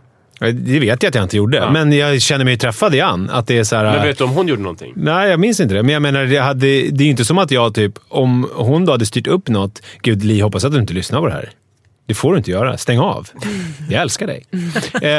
Det 0.52 0.78
vet 0.80 1.02
jag 1.02 1.08
att 1.08 1.14
jag 1.14 1.24
inte 1.24 1.36
gjorde, 1.36 1.56
Ja. 1.56 1.70
men 1.72 1.92
jag 1.92 2.22
känner 2.22 2.44
mig 2.44 2.58
träffad 2.58 2.94
igen. 2.94 3.30
Att 3.32 3.46
det 3.46 3.58
är 3.58 3.64
så 3.64 3.76
här, 3.76 3.84
Men 3.84 4.02
vet 4.06 4.18
du 4.18 4.24
om 4.24 4.30
hon 4.30 4.48
gjorde 4.48 4.62
någonting? 4.62 4.92
Nej, 4.96 5.30
jag 5.30 5.40
minns 5.40 5.60
inte 5.60 5.74
det. 5.74 5.82
Men 5.82 5.92
jag 5.92 6.02
menar, 6.02 6.24
det, 6.24 6.36
hade, 6.38 6.66
det 6.66 6.76
är 6.76 7.04
ju 7.04 7.10
inte 7.10 7.24
som 7.24 7.38
att 7.38 7.50
jag 7.50 7.74
typ, 7.74 7.92
om 8.08 8.48
hon 8.54 8.84
då 8.84 8.92
hade 8.92 9.06
styrt 9.06 9.26
upp 9.26 9.48
något. 9.48 9.82
Gud, 10.02 10.24
Li, 10.24 10.40
hoppas 10.40 10.64
att 10.64 10.72
du 10.72 10.78
inte 10.78 10.94
lyssnar 10.94 11.20
på 11.20 11.26
det 11.26 11.32
här. 11.32 11.50
Det 12.06 12.14
får 12.14 12.32
du 12.32 12.38
inte 12.38 12.50
göra. 12.50 12.78
Stäng 12.78 12.98
av. 12.98 13.28
Jag 13.90 14.02
älskar 14.02 14.26
dig. 14.26 14.44
eh, 15.02 15.10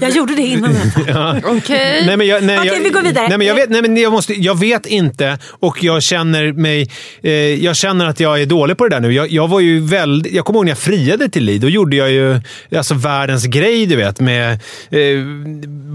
Jag 0.00 0.10
gjorde 0.10 0.34
det 0.34 0.42
innan 0.42 0.74
detta. 0.74 1.36
Okej. 1.44 2.06
nej, 2.06 2.16
men 2.16 2.26
jag, 2.26 2.44
nej, 2.44 2.58
Okej, 2.58 2.72
jag, 2.74 2.82
vi 2.82 2.90
går 2.90 3.02
vidare. 3.02 3.28
Nej, 3.28 3.38
men 3.38 3.46
jag, 3.46 3.54
vet, 3.54 3.70
nej, 3.70 3.82
men 3.82 3.96
jag, 3.96 4.12
måste, 4.12 4.34
jag 4.34 4.58
vet 4.58 4.86
inte 4.86 5.38
och 5.60 5.84
jag 5.84 6.02
känner 6.02 6.52
mig... 6.52 6.90
Eh, 7.22 7.32
jag 7.32 7.76
känner 7.76 8.06
att 8.06 8.20
jag 8.20 8.42
är 8.42 8.46
dålig 8.46 8.76
på 8.76 8.84
det 8.88 8.90
där 8.96 9.00
nu. 9.00 9.12
Jag, 9.12 9.30
jag 9.30 9.48
var 9.48 9.60
ju 9.60 9.80
väldigt... 9.80 10.32
Jag 10.32 10.44
kommer 10.44 10.58
ihåg 10.58 10.64
när 10.64 10.70
jag 10.70 10.78
friade 10.78 11.28
till 11.28 11.44
Li. 11.44 11.58
Då 11.58 11.68
gjorde 11.68 11.96
jag 11.96 12.10
ju 12.10 12.40
alltså, 12.76 12.94
världens 12.94 13.44
grej, 13.44 13.86
du 13.86 13.96
vet. 13.96 14.20
Med 14.20 14.52
eh, 14.90 14.98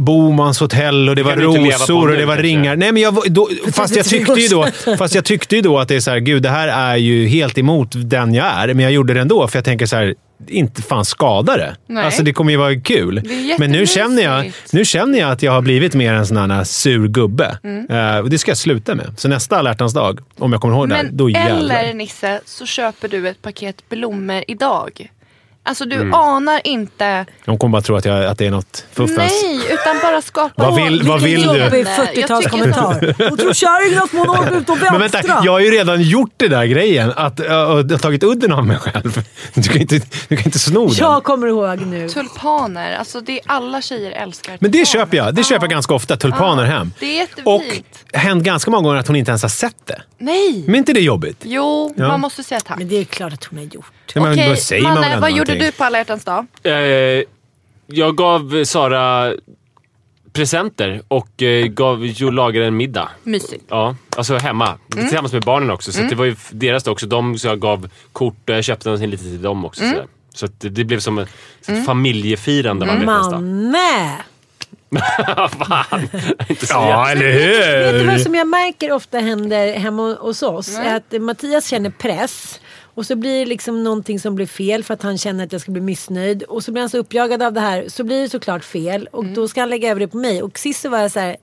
Bomans 0.01 0.59
hotell 0.59 1.09
och 1.09 1.15
det 1.15 1.23
var 1.23 1.35
rosor 1.35 2.11
och 2.11 2.17
det 2.17 2.25
var 2.25 2.37
ringar. 2.37 2.75
Nej, 2.75 2.91
men 2.91 3.01
jag, 3.01 3.17
då, 3.25 3.49
fast, 3.73 3.95
jag 3.95 4.05
33 4.05 4.25
tyckte 4.25 4.41
ju 4.41 4.47
då, 4.47 4.67
fast 4.97 5.15
jag 5.15 5.25
tyckte 5.25 5.55
ju 5.55 5.61
då 5.61 5.79
att 5.79 5.87
det 5.87 5.95
är 5.95 5.99
så 5.99 6.11
här, 6.11 6.19
gud, 6.19 6.43
det 6.43 6.49
här 6.49 6.67
är 6.67 6.95
ju 6.97 7.27
helt 7.27 7.57
emot 7.57 7.91
den 7.95 8.33
jag 8.33 8.45
är. 8.45 8.67
Men 8.67 8.79
jag 8.79 8.91
gjorde 8.91 9.13
det 9.13 9.20
ändå, 9.21 9.47
för 9.47 9.57
jag 9.57 9.65
tänker 9.65 9.85
så 9.85 9.95
här, 9.95 10.15
inte 10.47 10.81
fan 10.81 11.05
skada 11.05 11.57
det. 11.57 11.75
Nej. 11.87 12.05
Alltså 12.05 12.23
det 12.23 12.33
kommer 12.33 12.51
ju 12.51 12.57
vara 12.57 12.79
kul. 12.79 13.21
Men 13.59 13.71
nu 13.71 13.87
känner, 13.87 14.23
jag, 14.23 14.51
nu 14.71 14.85
känner 14.85 15.19
jag 15.19 15.31
att 15.31 15.43
jag 15.43 15.51
har 15.51 15.61
blivit 15.61 15.93
mer 15.93 16.13
en 16.13 16.27
sån 16.27 16.51
här 16.51 16.63
sur 16.63 17.07
gubbe. 17.07 17.57
Mm. 17.63 17.89
Eh, 17.89 18.17
och 18.17 18.29
det 18.29 18.37
ska 18.37 18.51
jag 18.51 18.57
sluta 18.57 18.95
med. 18.95 19.13
Så 19.17 19.27
nästa 19.27 19.57
alla 19.57 19.73
dag, 19.73 20.19
om 20.37 20.51
jag 20.51 20.61
kommer 20.61 20.75
ihåg 20.75 20.89
det 20.89 20.95
här, 20.95 21.03
Men 21.03 21.17
då 21.17 21.29
jävlar. 21.29 21.75
eller 21.75 21.93
Nisse, 21.93 22.41
så 22.45 22.65
köper 22.65 23.07
du 23.07 23.27
ett 23.29 23.41
paket 23.41 23.89
blommor 23.89 24.43
idag. 24.47 25.11
Alltså 25.63 25.85
du 25.85 25.95
Mm. 25.95 26.13
anar 26.13 26.61
inte... 26.63 27.25
De 27.45 27.57
kommer 27.57 27.71
bara 27.71 27.81
tro 27.81 27.95
att, 27.95 28.05
jag, 28.05 28.25
att 28.25 28.37
det 28.37 28.45
är 28.47 28.51
något 28.51 28.85
fuffens. 28.93 29.17
Nej, 29.43 29.61
utan 29.69 29.99
bara 30.01 30.21
skapa... 30.21 30.53
Vad 30.63 30.75
vill- 30.75 31.03
vad 31.03 31.21
vill 31.21 31.41
du? 31.41 31.57
jobbig 31.57 31.87
Jag 31.97 32.07
tycker 32.13 32.27
40-talskommentar. 32.27 33.29
Hon 33.29 33.37
tror 33.37 33.53
kärringen 33.53 33.99
att 34.03 34.11
hon 34.11 34.29
åker 34.29 34.57
ut 34.57 34.69
och 34.69 34.77
Men 34.81 34.99
vänta, 34.99 35.17
vänstra. 35.17 35.41
jag 35.43 35.51
har 35.51 35.59
ju 35.59 35.71
redan 35.71 36.01
gjort 36.01 36.31
det 36.37 36.47
där 36.47 36.65
grejen. 36.65 37.13
Att 37.15 37.39
uh, 37.39 37.47
har 37.49 37.97
tagit 37.97 38.23
udden 38.23 38.51
av 38.51 38.65
mig 38.67 38.77
själv. 38.77 39.23
Du 39.53 39.61
kan 39.63 39.81
inte, 39.81 40.01
du 40.27 40.35
kan 40.37 40.45
inte 40.45 40.59
sno 40.59 40.85
den. 40.87 40.95
Jag 40.97 41.23
kommer 41.23 41.47
ihåg 41.47 41.81
nu. 41.81 42.09
Tulpaner, 42.09 42.95
alltså 42.95 43.21
det 43.21 43.31
är 43.33 43.41
alla 43.45 43.81
tjejer 43.81 44.11
älskar 44.11 44.57
Men 44.59 44.71
det 44.71 44.77
tulpaner. 44.77 44.85
köper 45.05 45.17
jag. 45.17 45.35
Det 45.35 45.43
köper 45.43 45.63
jag 45.63 45.69
ganska 45.71 45.93
ofta. 45.93 46.17
Tulpaner 46.17 46.63
hem. 46.65 46.91
Det 46.99 47.05
är 47.05 47.15
jättefint. 47.15 47.47
Och 47.47 47.63
hänt 48.19 48.43
ganska 48.43 48.71
många 48.71 48.83
gånger 48.83 48.99
att 48.99 49.07
hon 49.07 49.15
inte 49.15 49.31
ens 49.31 49.41
har 49.41 49.49
sett 49.49 49.85
det. 49.87 50.01
Nej! 50.17 50.63
Men 50.67 50.75
inte 50.75 50.93
det 50.93 50.99
jobbigt? 51.01 51.37
Jo, 51.43 51.93
Ja. 51.97 52.07
man 52.07 52.19
måste 52.19 52.43
säga 52.43 52.59
tack. 52.61 52.77
Men 52.77 52.87
det 52.87 52.95
är 52.97 53.03
klart 53.05 53.33
att 53.33 53.43
hon 53.45 53.57
har 53.59 53.65
gjort. 53.65 53.85
Ja, 54.13 54.21
men 54.21 54.31
Okej, 54.33 54.49
då 54.49 54.55
säger 54.55 54.83
man 54.83 55.03
ändå 55.03 55.21
vad 55.21 55.31
gjorde 55.31 55.50
någonting. 55.53 55.65
du 55.65 55.71
på 55.71 55.83
alla 55.83 55.97
hjärtans 55.97 56.23
dag? 56.23 56.45
Eh, 56.63 57.23
jag 57.87 58.15
gav 58.17 58.63
Sara 58.63 59.33
presenter 60.33 61.01
och 61.07 61.41
eh, 61.43 61.65
gav 61.65 62.05
Jo 62.05 62.29
lagade 62.29 62.65
en 62.65 62.77
middag. 62.77 63.09
Mysigt. 63.23 63.65
Ja, 63.69 63.95
alltså 64.17 64.37
hemma. 64.37 64.77
Tillsammans 64.91 65.33
med 65.33 65.41
barnen 65.43 65.71
också. 65.71 65.91
Så 65.91 66.01
att 66.03 66.09
det 66.09 66.15
var 66.15 66.25
ju 66.25 66.35
deras 66.51 66.87
också. 66.87 67.05
De, 67.07 67.37
så 67.37 67.47
jag 67.47 67.59
gav 67.59 67.89
kort 68.13 68.49
och 68.49 68.55
jag 68.55 68.63
köpte 68.63 68.89
någonting 68.89 69.09
lite 69.09 69.23
till 69.23 69.41
dem 69.41 69.65
också. 69.65 69.81
sådär. 69.81 70.05
Så 70.33 70.47
det, 70.57 70.69
det 70.69 70.83
blev 70.83 70.99
som 70.99 71.17
ett 71.17 71.29
så 71.61 71.71
ett 71.71 71.85
familjefirande 71.85 72.85
alla 72.85 72.99
hjärtans 72.99 73.29
dag. 73.29 73.41
Manne! 73.41 74.17
Fan! 75.49 76.09
Inte 76.49 76.67
så 76.67 76.73
Ja, 76.73 77.09
eller 77.09 77.25
Vet 77.83 77.93
du 77.99 78.05
vad 78.05 78.15
hur? 78.15 78.23
som 78.23 78.35
jag 78.35 78.47
märker 78.47 78.91
ofta 78.91 79.19
händer 79.19 79.73
hemma 79.73 80.15
hos 80.19 80.43
oss? 80.43 80.77
Är 80.77 80.95
att 80.95 81.21
Mattias 81.21 81.67
känner 81.67 81.89
press. 81.89 82.59
Och 82.93 83.05
så 83.05 83.15
blir 83.15 83.39
det 83.39 83.45
liksom 83.45 83.83
någonting 83.83 84.19
som 84.19 84.35
blir 84.35 84.45
fel 84.45 84.83
för 84.83 84.93
att 84.93 85.01
han 85.01 85.17
känner 85.17 85.43
att 85.43 85.51
jag 85.51 85.61
ska 85.61 85.71
bli 85.71 85.81
missnöjd. 85.81 86.43
Och 86.43 86.63
så 86.63 86.71
blir 86.71 86.81
han 86.81 86.89
så 86.89 86.97
uppjagad 86.97 87.41
av 87.41 87.53
det 87.53 87.59
här 87.59 87.89
så 87.89 88.03
blir 88.03 88.21
det 88.21 88.29
såklart 88.29 88.63
fel. 88.63 89.09
Och 89.11 89.25
då 89.25 89.47
ska 89.47 89.59
han 89.59 89.69
lägga 89.69 89.91
över 89.91 89.99
det 89.99 90.07
på 90.07 90.17
mig. 90.17 90.43
Och 90.43 90.59
sist 90.59 90.81
så 90.81 90.89
var 90.89 90.97
jag 90.99 91.11
så 91.11 91.19
här, 91.19 91.37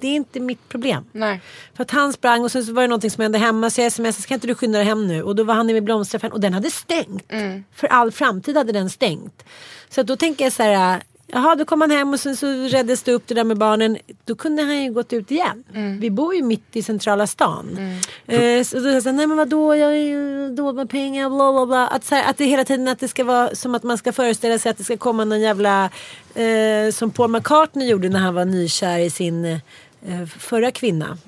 det 0.00 0.08
är 0.08 0.14
inte 0.14 0.40
mitt 0.40 0.68
problem. 0.68 1.04
Nej. 1.12 1.40
För 1.74 1.82
att 1.82 1.90
han 1.90 2.12
sprang 2.12 2.44
och 2.44 2.50
sen 2.52 2.64
så 2.64 2.72
var 2.72 2.82
det 2.82 2.88
någonting 2.88 3.10
som 3.10 3.22
hände 3.22 3.38
hemma 3.38 3.70
så 3.70 3.80
jag 3.80 3.92
smsade, 3.92 4.26
kan 4.26 4.34
inte 4.34 4.46
du 4.46 4.54
skynda 4.54 4.78
dig 4.78 4.86
hem 4.86 5.06
nu? 5.08 5.22
Och 5.22 5.36
då 5.36 5.44
var 5.44 5.54
han 5.54 5.70
i 5.70 5.72
min 5.72 5.84
blomsteraffär 5.84 6.32
och 6.32 6.40
den 6.40 6.52
hade 6.54 6.70
stängt. 6.70 7.32
För 7.74 7.86
all 7.86 8.12
framtid 8.12 8.56
hade 8.56 8.72
den 8.72 8.90
stängt. 8.90 9.44
Så 9.88 10.02
då 10.02 10.16
tänker 10.16 10.44
jag 10.44 10.52
så 10.52 10.62
här, 10.62 11.02
jaha 11.26 11.54
då 11.54 11.64
kom 11.64 11.80
han 11.80 11.90
hem 11.90 12.12
och 12.12 12.20
sen 12.20 12.36
så 12.36 12.46
räddades 12.46 13.02
det 13.02 13.12
upp 13.12 13.26
det 13.26 13.34
där 13.34 13.44
med 13.44 13.58
barnen. 13.58 13.98
Då 14.24 14.34
kunde 14.34 14.62
han 14.62 14.82
ju 14.82 14.92
gått 14.92 15.12
ut 15.12 15.30
igen. 15.30 15.64
Vi 16.00 16.10
bor 16.10 16.34
ju 16.34 16.42
mitt 16.42 16.76
i 16.76 16.82
centrala 16.82 17.26
stan. 17.26 17.78
Eh, 18.26 18.64
så 18.64 18.78
då 18.80 19.00
sa 19.00 19.12
nej 19.12 19.26
men 19.26 19.36
vadå, 19.36 19.74
jag 19.74 19.90
är 19.90 20.04
ju 20.04 20.48
dålig 20.54 20.76
med 20.76 20.90
pengar, 20.90 21.28
bla 21.30 21.52
bla 21.52 21.66
bla. 21.66 21.86
Att, 21.86 22.04
så 22.04 22.14
här, 22.14 22.30
att 22.30 22.36
det 22.36 22.44
hela 22.44 22.64
tiden 22.64 22.88
att 22.88 22.98
det 22.98 23.08
ska 23.08 23.24
vara 23.24 23.54
som 23.54 23.74
att 23.74 23.82
man 23.82 23.98
ska 23.98 24.12
föreställa 24.12 24.58
sig 24.58 24.70
att 24.70 24.78
det 24.78 24.84
ska 24.84 24.96
komma 24.96 25.24
någon 25.24 25.40
jävla, 25.40 25.90
eh, 26.34 26.90
som 26.92 27.10
Paul 27.10 27.30
McCartney 27.30 27.88
gjorde 27.88 28.08
när 28.08 28.20
han 28.20 28.34
var 28.34 28.44
nykär 28.44 28.98
i 28.98 29.10
sin 29.10 29.44
eh, 29.44 30.26
förra 30.38 30.70
kvinna. 30.70 31.18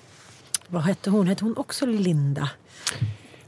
Vad 0.68 0.82
hette 0.82 1.10
hon? 1.10 1.26
Hette 1.26 1.44
hon 1.44 1.56
också 1.56 1.86
Linda? 1.86 2.48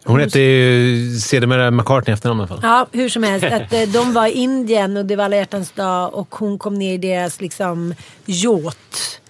Hon 0.09 0.21
hette 0.21 0.41
ju 0.41 1.17
sedermera 1.19 1.71
McCartney 1.71 2.12
i 2.12 2.15
efternamn 2.15 2.41
i 2.41 2.43
alla 2.43 2.49
fall. 2.49 2.61
Ja, 2.62 2.87
hur 2.93 3.09
som 3.09 3.23
helst. 3.23 3.47
Att, 3.47 3.73
eh, 3.73 3.88
de 3.88 4.12
var 4.12 4.27
i 4.27 4.33
Indien 4.33 4.97
och 4.97 5.07
det 5.07 5.17
var 5.17 5.25
alla 5.25 5.37
hjärtans 5.37 5.71
dag 5.71 6.15
och 6.15 6.35
hon 6.35 6.59
kom 6.59 6.75
ner 6.75 6.95
i 6.95 6.99
deras 6.99 7.41
liksom 7.41 7.95
yacht. 8.27 9.21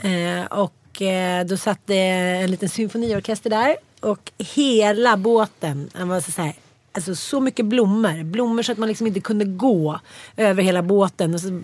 Eh, 0.00 0.44
och 0.50 1.02
eh, 1.02 1.46
då 1.46 1.56
satt 1.56 1.78
det 1.86 1.98
en 2.42 2.50
liten 2.50 2.68
symfoniorkester 2.68 3.50
där 3.50 3.76
och 4.00 4.32
hela 4.38 5.16
båten, 5.16 5.90
den 5.92 6.08
var 6.08 6.20
så 6.20 6.42
här, 6.42 6.52
alltså 6.92 7.14
så 7.14 7.40
mycket 7.40 7.66
blommor. 7.66 8.24
Blommor 8.24 8.62
så 8.62 8.72
att 8.72 8.78
man 8.78 8.88
liksom 8.88 9.06
inte 9.06 9.20
kunde 9.20 9.44
gå 9.44 10.00
över 10.36 10.62
hela 10.62 10.82
båten. 10.82 11.34
Och 11.34 11.40
så, 11.40 11.60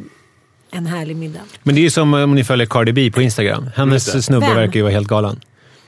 en 0.71 0.87
härlig 0.87 1.17
middag. 1.17 1.41
Men 1.63 1.75
det 1.75 1.81
är 1.81 1.83
ju 1.83 1.91
som 1.91 2.15
om 2.15 2.35
ni 2.35 2.45
följer 2.45 2.67
Cardi 2.67 2.93
B 2.93 3.11
på 3.15 3.23
Instagram. 3.23 3.71
Hennes 3.77 4.25
snubbe 4.25 4.55
verkar 4.55 4.75
ju 4.75 4.83
vara 4.83 4.93
helt 4.93 5.09
galen. 5.09 5.41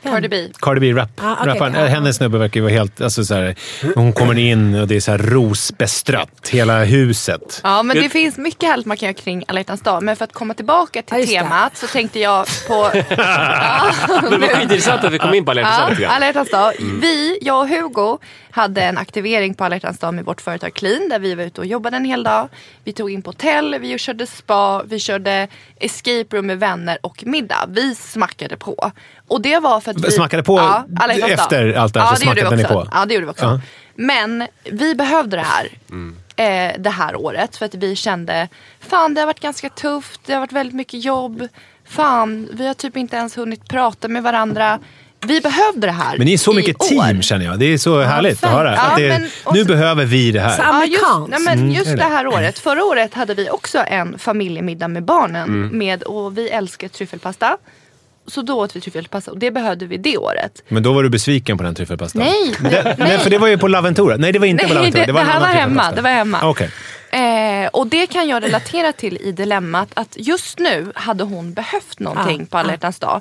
Cardi 0.03 0.29
B. 0.29 0.49
Cardi 0.61 0.81
B, 0.81 0.93
rap, 1.01 1.09
Ah, 1.23 1.33
okej, 1.33 1.47
rapparen. 1.47 1.73
ja, 1.75 1.79
Äh, 1.81 1.85
ja. 1.85 1.91
Hennes 1.91 2.17
snubbe 2.17 2.39
verkar 2.39 2.61
ju 2.61 2.63
vara 2.63 2.73
helt... 2.73 3.01
Alltså, 3.01 3.25
så 3.25 3.35
här, 3.35 3.55
hon 3.95 4.13
kommer 4.13 4.39
in 4.39 4.75
och 4.75 4.89
det 4.89 4.97
är 4.97 5.01
så 5.01 5.11
här 5.11 5.19
rosbestrött, 5.19 6.49
hela 6.49 6.85
huset. 6.85 7.61
Ja, 7.65 7.83
men 7.83 7.97
det 7.97 8.03
Jag- 8.03 8.13
finns 8.13 8.37
mycket 8.39 8.69
härligt 8.69 8.87
man 8.87 8.97
kan 8.97 9.07
göra 9.07 9.15
kring 9.15 9.45
alla 9.49 9.61
hjärtans 9.61 9.81
dag. 9.81 10.03
Men 10.03 10.17
för 10.17 10.25
att 10.25 10.33
komma 10.33 10.55
tillbaka 10.55 11.03
till 11.03 11.17
Ja, 11.19 11.25
det. 11.27 11.27
temat 11.49 11.77
så 11.77 11.87
tänkte 11.87 12.21
jag 12.21 12.47
på... 12.69 12.91
Men 12.95 14.31
det 14.31 14.39
var 14.39 14.49
skitintressant 14.49 15.05
att 15.05 15.13
vi 15.13 15.19
kom 15.19 15.35
in 15.35 15.45
på 15.45 15.51
alla 15.51 15.61
hjärtans 15.61 15.81
dag 15.81 15.91
Ja, 15.93 16.01
grann. 16.01 16.11
alla 16.17 16.27
hjärtans 16.27 16.51
dag. 16.51 16.73
Vi, 17.01 17.39
jag 17.43 17.61
och 17.61 17.69
Hugo, 17.69 18.19
hade 18.53 18.83
en 18.83 18.99
aktivering 18.99 19.55
på 19.55 19.65
alla 19.65 19.77
hjärtans 19.77 19.99
dag 19.99 20.15
med 20.15 20.25
vårt 20.25 20.41
företag 20.41 20.75
Clean. 20.75 21.09
Där 21.09 21.19
vi 21.19 21.35
var 21.35 21.45
ute 21.45 21.61
och 21.61 21.67
jobbade 21.67 21.97
en 21.97 22.05
hel 22.05 22.23
dag. 22.23 22.49
Vi 22.85 22.93
tog 22.93 23.11
in 23.11 23.23
på 23.23 23.29
hotell, 23.31 23.77
vi 23.81 23.99
körde 23.99 24.27
spa, 24.27 24.83
vi 24.83 24.99
körde 24.99 25.49
escape 25.81 26.37
room 26.37 26.47
med 26.47 26.59
vänner 26.61 26.99
och 27.03 27.23
middag. 27.27 27.65
Vi 27.69 27.95
smackade 27.95 28.57
på. 28.57 28.91
Och 29.29 29.41
det 29.43 29.59
var 29.59 29.81
för 29.81 29.90
att 29.91 30.05
vi... 30.05 30.11
Smackade 30.11 30.43
på 30.43 30.59
dag. 30.59 30.83
efter 31.31 31.73
allt 31.73 31.95
det 31.95 32.01
här, 32.01 32.15
så 32.17 32.25
det 32.25 32.27
gjorde 32.29 32.35
vi 32.35 32.41
smackade 32.41 32.57
ni 32.57 32.63
också. 32.65 32.75
på? 32.75 32.89
Ja, 32.93 33.05
det 33.07 33.15
gjorde 33.15 33.27
vi 33.27 33.33
också. 33.33 33.61
Men 33.95 34.47
vi 34.65 34.95
behövde 34.95 35.37
det 35.37 35.47
här. 35.47 35.69
Eh, 36.37 36.75
det 36.79 36.91
här 36.91 37.17
året. 37.17 37.57
För 37.57 37.67
att 37.67 37.75
vi 37.75 37.97
kände, 37.97 38.49
fan 38.81 39.15
det 39.15 39.21
har 39.21 39.27
varit 39.27 39.41
ganska 39.41 39.69
tufft. 39.69 40.21
Det 40.27 40.33
har 40.33 40.41
varit 40.41 40.53
väldigt 40.53 40.75
mycket 40.75 41.05
jobb. 41.05 41.49
Fan, 41.89 42.49
vi 42.53 42.67
har 42.67 42.75
typ 42.75 42.97
inte 42.97 43.17
ens 43.17 43.39
hunnit 43.39 43.69
prata 43.69 44.09
med 44.09 44.23
varandra. 44.23 44.79
Vi 45.27 45.41
behövde 45.41 45.87
det 45.87 45.93
här 45.93 46.19
Men 46.19 46.27
ni 46.27 46.33
är 46.33 46.39
så 46.39 46.53
mycket 46.53 46.81
år. 46.83 46.87
team 46.87 47.23
känner 47.23 47.45
jag. 47.45 47.59
Det 47.59 47.65
är 47.73 47.79
så 47.79 48.01
härligt 48.03 48.33
att 48.35 48.41
fan. 48.41 48.53
höra. 48.53 48.75
Ja, 48.75 48.83
att 48.83 48.97
det, 48.97 49.09
men- 49.09 49.23
nu 49.55 49.61
så- 49.63 49.65
behöver 49.69 50.05
vi 50.05 50.33
det 50.33 50.41
här. 50.41 50.57
Så- 50.57 50.63
Ja, 50.63 50.85
just, 50.85 51.05
nej, 51.29 51.41
men 51.41 51.59
Mm, 51.59 51.71
just 51.71 51.91
det 51.91 51.97
det? 51.97 52.03
här 52.03 52.27
året. 52.27 52.59
Förra 52.59 52.85
året 52.85 53.15
hade 53.15 53.35
vi 53.35 53.51
också 53.51 53.79
en 53.87 54.19
familjemiddag 54.19 54.89
med 54.89 55.05
barnen. 55.05 55.49
Mm. 55.49 55.79
Med, 55.79 56.03
och 56.03 56.39
vi 56.39 56.49
älskar 56.49 56.89
tryffelpasta. 56.89 57.57
Så 58.31 58.43
då 58.43 58.55
åt 58.55 58.77
vi 58.77 58.81
tryffelpasta 58.81 59.31
och 59.31 59.39
det 59.39 59.51
behövde 59.51 59.87
vi 59.87 59.97
det 59.97 60.17
året. 60.19 60.63
Men 60.69 60.83
då 60.83 60.93
var 60.93 61.03
du 61.03 61.09
besviken 61.11 61.59
på 61.59 61.65
den 61.65 61.75
tryffelpastan? 61.75 62.23
Nej, 62.23 62.55
Det, 62.71 62.95
nej, 62.99 63.19
för 63.19 63.31
det 63.31 63.39
var 63.39 63.49
ju 63.49 63.59
på 63.59 63.69
Laventura. 63.69 64.17
Nej, 64.17 64.33
det 64.33 64.39
var 64.39 64.47
inte 64.47 64.65
på 64.65 64.69
Nej, 64.69 64.75
Laventura. 64.75 65.07
det, 65.07 65.13
var 65.13 65.21
det 65.21 65.27
här 65.31 65.41
var 65.41 65.47
hemma. 65.47 65.93
Det 65.93 66.01
var 66.03 66.11
hemma. 66.11 66.39
Okej. 66.43 66.71
Eh, 67.13 67.69
och 67.73 67.87
det 67.87 68.07
kan 68.07 68.29
jag 68.29 68.43
relatera 68.43 68.93
till 68.93 69.17
i 69.21 69.33
dilemmat 69.33 69.89
att 69.95 70.17
just 70.19 70.59
nu 70.59 70.93
hade 70.95 71.25
hon 71.25 71.53
behövt 71.53 71.99
någonting 72.01 72.41
Ja, 72.41 72.47
på 72.51 72.59
alla 72.59 72.71
hjärtans 72.73 72.99
dag. 72.99 73.21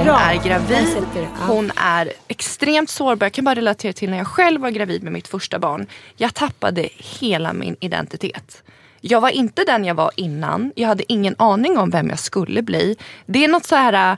Hon 0.00 0.06
Bra. 0.06 0.18
är 0.18 0.44
gravid. 0.44 1.06
Hon 1.46 1.72
är 1.76 2.12
extremt 2.28 2.90
sårbar. 2.90 3.26
Jag 3.26 3.32
kan 3.32 3.44
bara 3.44 3.54
relatera 3.54 3.92
till 3.92 4.10
när 4.10 4.18
jag 4.18 4.26
själv 4.26 4.60
var 4.60 4.70
gravid 4.70 5.02
med 5.02 5.12
mitt 5.12 5.28
första 5.28 5.58
barn. 5.58 5.86
Jag 6.16 6.34
tappade 6.34 6.88
hela 6.96 7.52
min 7.52 7.76
identitet. 7.80 8.62
Jag 9.00 9.20
var 9.20 9.28
inte 9.28 9.64
den 9.64 9.84
jag 9.84 9.94
var 9.94 10.10
innan. 10.16 10.72
Jag 10.76 10.88
hade 10.88 11.12
ingen 11.12 11.34
aning 11.38 11.78
om 11.78 11.90
vem 11.90 12.08
jag 12.08 12.18
skulle 12.18 12.62
bli. 12.62 12.96
Det 13.26 13.44
är 13.44 13.48
något 13.48 13.66
så 13.66 13.76
här 13.76 14.16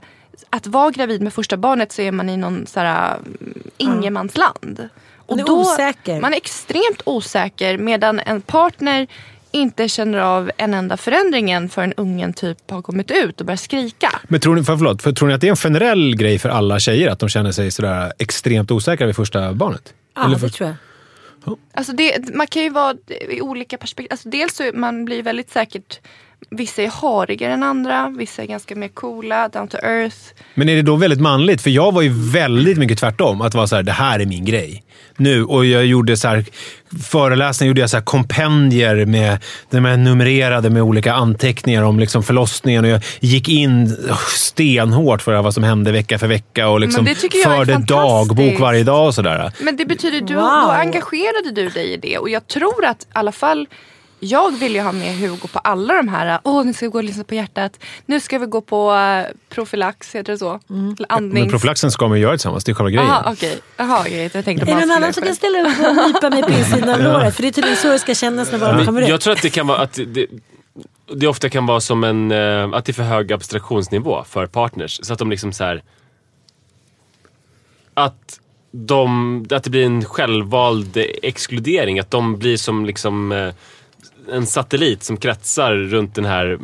att 0.51 0.67
vara 0.67 0.91
gravid 0.91 1.23
med 1.23 1.35
första 1.35 1.57
barnet 1.57 1.93
så 1.93 2.03
är 2.03 2.12
man 2.12 2.29
i 2.29 2.37
någon 2.37 2.67
så 2.67 2.81
här 2.81 3.15
mm, 3.17 3.62
ingenmansland. 3.77 4.89
Och 5.27 5.37
Man 5.37 5.47
är 5.47 5.51
osäker. 5.51 6.21
Man 6.21 6.33
är 6.33 6.37
extremt 6.37 7.03
osäker 7.05 7.79
medan 7.79 8.21
en 8.21 8.41
partner 8.41 9.07
inte 9.52 9.88
känner 9.88 10.18
av 10.18 10.50
en 10.56 10.75
enda 10.75 10.97
förändringen 10.97 11.68
förrän 11.68 11.92
ungen 11.92 12.32
typ 12.32 12.71
har 12.71 12.82
kommit 12.82 13.11
ut 13.11 13.40
och 13.40 13.47
börjar 13.47 13.56
skrika. 13.56 14.21
Men 14.28 14.40
tror 14.40 14.54
ni, 14.54 14.64
för, 14.64 14.76
förlåt, 14.76 15.02
för 15.02 15.12
tror 15.12 15.28
ni 15.28 15.35
att 15.35 15.40
det 15.40 15.47
är 15.47 15.50
en 15.50 15.56
generell 15.56 16.16
grej 16.16 16.38
för 16.38 16.49
alla 16.49 16.80
tjejer 16.80 17.11
att 17.11 17.18
de 17.18 17.28
känner 17.28 17.52
sig 17.52 17.71
sådär 17.71 18.12
extremt 18.18 18.71
osäkra 18.71 19.06
vid 19.06 19.16
första 19.16 19.52
barnet? 19.52 19.94
Ja, 20.14 20.25
Eller 20.25 20.35
det 20.35 20.40
för, 20.40 20.49
tror 20.49 20.68
jag. 20.68 20.76
Alltså 21.75 21.92
det, 21.92 22.35
man 22.35 22.47
kan 22.47 22.62
ju 22.62 22.71
vara 22.71 22.97
i 23.28 23.40
olika 23.40 23.78
perspektiv. 23.78 24.09
Alltså 24.11 24.28
dels 24.28 24.54
så 24.54 24.71
man 24.75 25.04
blir 25.04 25.23
väldigt 25.23 25.50
säkert 25.50 26.00
Vissa 26.51 26.83
är 26.83 26.89
harigare 26.89 27.53
än 27.53 27.63
andra, 27.63 28.09
vissa 28.19 28.43
är 28.43 28.47
ganska 28.47 28.77
mer 28.77 28.89
coola, 28.89 29.49
down 29.49 29.69
to 29.69 29.77
earth. 29.83 30.17
Men 30.55 30.69
är 30.69 30.77
det 30.77 30.83
då 30.83 30.97
väldigt 30.97 31.21
manligt? 31.21 31.63
För 31.63 31.71
jag 31.71 31.93
var 31.93 32.03
ju 32.03 32.31
väldigt 32.33 32.79
mycket 32.79 32.99
tvärtom. 32.99 33.41
Att 33.41 33.55
vara 33.55 33.67
så 33.67 33.77
här, 33.77 33.83
det 33.83 33.93
här 33.93 34.21
är 34.21 34.27
min 34.27 34.45
grej. 34.45 34.83
Nu, 35.17 35.45
och 35.45 35.67
jag 35.67 35.87
gjorde 35.87 36.17
så 36.17 36.29
här, 36.29 36.45
föreläsningar 37.11 37.69
gjorde 37.69 37.81
jag 37.81 37.91
så 37.91 37.97
här 37.97 38.05
kompendier 38.05 39.05
med, 39.07 39.39
de 39.71 39.85
här 39.85 39.97
numrerade 39.97 40.71
med 40.71 40.83
olika 40.83 41.13
anteckningar 41.13 41.83
om 41.83 41.99
liksom 41.99 42.23
förlossningen. 42.23 42.85
Och 42.85 42.91
jag 42.91 43.03
gick 43.21 43.49
in 43.49 43.97
stenhårt 44.29 45.23
för 45.23 45.43
vad 45.43 45.55
som 45.55 45.63
hände 45.63 45.93
vecka 45.93 46.19
för 46.19 46.27
vecka 46.27 46.69
och 46.69 46.81
liksom 46.81 47.07
förde 47.45 47.79
dagbok 47.79 48.61
varje 48.61 48.85
dag 48.85 49.07
och 49.07 49.15
sådär. 49.15 49.53
Men 49.61 49.77
det 49.77 49.85
betyder 49.87 50.21
du, 50.21 50.35
Wow. 50.35 50.43
då 50.45 50.71
engagerade 50.71 51.51
du 51.55 51.69
dig 51.69 51.93
i 51.93 51.97
det. 51.97 52.19
Och 52.19 52.29
jag 52.31 52.47
tror 52.49 52.85
att 52.85 53.03
i 53.03 53.07
alla 53.13 53.33
fall 53.33 53.67
jag 54.25 54.59
vill 54.59 54.75
ju 54.75 54.81
ha 54.81 54.93
med 54.93 55.17
Hugo 55.17 55.49
på 55.52 55.59
alla 55.59 55.95
de 55.95 56.09
här, 56.09 56.41
åh 56.45 56.64
nu 56.64 56.73
ska 56.73 56.87
vi 56.87 56.91
gå 56.91 56.99
och 56.99 57.05
lyssna 57.05 57.25
på 57.25 57.35
hjärtat. 57.35 57.79
Nu 58.07 58.21
ska 58.21 58.38
vi 58.38 58.47
gå 58.47 58.61
på 58.61 58.93
uh, 58.93 59.37
profylax, 59.49 60.14
heter 60.14 60.33
det 60.33 60.38
så? 60.38 60.61
Mm. 60.71 60.97
Andnings... 61.09 61.35
Men 61.35 61.50
profylaxen 61.50 61.91
ska 61.91 62.09
man 62.09 62.19
ju 62.19 62.23
göra 62.23 62.33
tillsammans. 62.33 62.64
det 62.64 62.73
är 62.73 62.75
själva 62.75 62.91
grejen. 62.91 63.09
Jaha 63.09 63.33
okej, 63.33 63.59
Jaha, 63.76 64.00
okej. 64.00 64.31
Jag 64.33 64.45
tänkte 64.45 64.52
Är 64.52 64.67
det 64.67 64.73
bara 64.73 64.81
någon 64.81 64.91
annan 64.91 65.12
som 65.12 65.23
kan 65.23 65.35
ställa 65.35 65.61
upp 65.61 65.99
och 65.99 66.07
nypa 66.07 66.31
mig 66.31 66.43
på 66.49 66.50
insidan 66.50 66.91
av 66.91 67.00
låret? 67.00 67.35
För 67.35 67.43
det 67.43 67.49
är 67.49 67.52
tydligen 67.52 67.76
så 67.76 67.88
det 67.88 67.99
ska 67.99 68.14
kännas 68.14 68.52
när 68.52 68.59
barnet 68.59 68.87
kommer 68.87 69.02
ut. 69.02 69.09
jag 69.09 69.21
tror 69.21 69.33
att 69.33 69.43
det 69.43 69.50
kan 69.50 69.67
vara 69.67 69.79
att 69.79 69.99
det, 70.07 70.26
det 71.14 71.26
ofta 71.26 71.49
kan 71.49 71.67
vara 71.67 71.81
som 71.81 72.05
en, 72.05 72.33
eh, 72.33 72.73
att 72.73 72.85
det 72.85 72.91
är 72.91 72.95
för 72.95 73.02
hög 73.02 73.33
abstraktionsnivå 73.33 74.25
för 74.25 74.47
partners. 74.47 75.00
Så 75.02 75.12
att 75.12 75.19
de 75.19 75.31
liksom 75.31 75.52
så 75.52 75.64
här. 75.64 75.83
Att, 77.95 78.41
de, 78.73 79.47
att 79.50 79.64
det 79.64 79.71
blir 79.71 79.85
en 79.87 80.05
självvald 80.05 80.97
exkludering. 81.23 81.99
Att 81.99 82.11
de 82.11 82.38
blir 82.38 82.57
som 82.57 82.87
liksom 82.87 83.33
eh, 83.33 83.55
en 84.31 84.47
satellit 84.47 85.02
som 85.02 85.17
kretsar 85.17 85.75
runt 85.75 86.14
den 86.14 86.25
här 86.25 86.59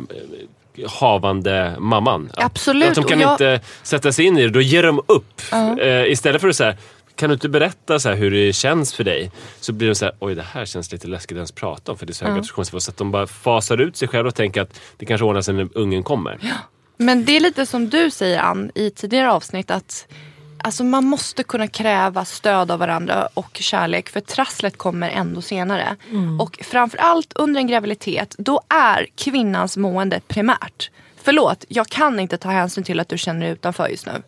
eh, 0.77 0.89
havande 0.91 1.75
mamman. 1.79 2.29
Absolut, 2.37 2.89
Att 2.89 2.95
de 2.95 3.03
kan 3.03 3.19
jag- 3.19 3.31
inte 3.33 3.61
sätta 3.83 4.11
sig 4.11 4.25
in 4.25 4.37
i 4.37 4.41
det. 4.41 4.49
Då 4.49 4.61
ger 4.61 4.83
de 4.83 5.01
upp. 5.07 5.41
Eh, 5.81 6.11
istället 6.11 6.41
för 6.41 6.47
att 6.47 6.55
säga 6.55 6.75
kan 7.15 7.29
du 7.29 7.33
inte 7.33 7.49
berätta 7.49 7.99
så 7.99 8.09
hur 8.11 8.31
det 8.31 8.53
känns 8.53 8.93
för 8.93 9.03
dig? 9.03 9.31
Så 9.59 9.73
blir 9.73 9.87
de 9.87 9.95
så 9.95 10.05
här, 10.05 10.15
oj 10.19 10.35
det 10.35 10.41
här 10.41 10.65
känns 10.65 10.91
lite 10.91 11.07
läskigt 11.07 11.31
att 11.35 11.37
ens 11.37 11.51
prata 11.51 11.91
om 11.91 11.97
för 11.97 12.05
det 12.05 12.11
är 12.11 12.13
så 12.13 12.25
hög 12.25 12.37
abstraktionsnivå. 12.37 12.79
Så 12.79 12.91
att 12.91 12.97
de 12.97 13.11
bara 13.11 13.27
fasar 13.27 13.81
ut 13.81 13.97
sig 13.97 14.07
själva 14.07 14.27
och 14.27 14.35
tänker 14.35 14.61
att 14.61 14.81
det 14.97 15.05
kanske 15.05 15.25
ordnar 15.25 15.41
sig 15.41 15.53
när 15.53 15.67
ungen 15.73 16.03
kommer. 16.03 16.37
Men 16.97 17.25
det 17.25 17.35
är 17.35 17.39
lite 17.39 17.65
som 17.65 17.89
du 17.89 18.11
säger 18.11 18.39
Ann 18.39 18.71
i 18.75 18.89
tidigare 18.89 19.31
avsnitt 19.31 19.71
att 19.71 20.07
alltså, 20.63 20.83
man 20.83 21.05
måste 21.05 21.43
kunna 21.43 21.67
kräva 21.67 22.25
stöd 22.25 22.71
av 22.71 22.79
varandra 22.79 23.29
och 23.33 23.57
kärlek 23.57 24.09
för 24.09 24.19
trasslet 24.19 24.77
kommer 24.77 25.09
ändå 25.09 25.41
senare. 25.41 25.95
Och 26.39 26.59
framförallt 26.63 27.33
under 27.35 27.59
en 27.61 27.67
graviditet 27.67 28.35
då 28.37 28.61
är 28.69 29.07
kvinnans 29.15 29.77
mående 29.77 30.21
primärt. 30.27 30.91
Förlåt, 31.23 31.65
jag 31.67 31.87
kan 31.87 32.19
inte 32.19 32.37
ta 32.37 32.49
hänsyn 32.49 32.83
till 32.83 32.99
att 32.99 33.09
du 33.09 33.17
känner 33.17 33.41
dig 33.41 33.49
utanför 33.49 33.87
just 33.87 34.05
nu. 34.05 34.21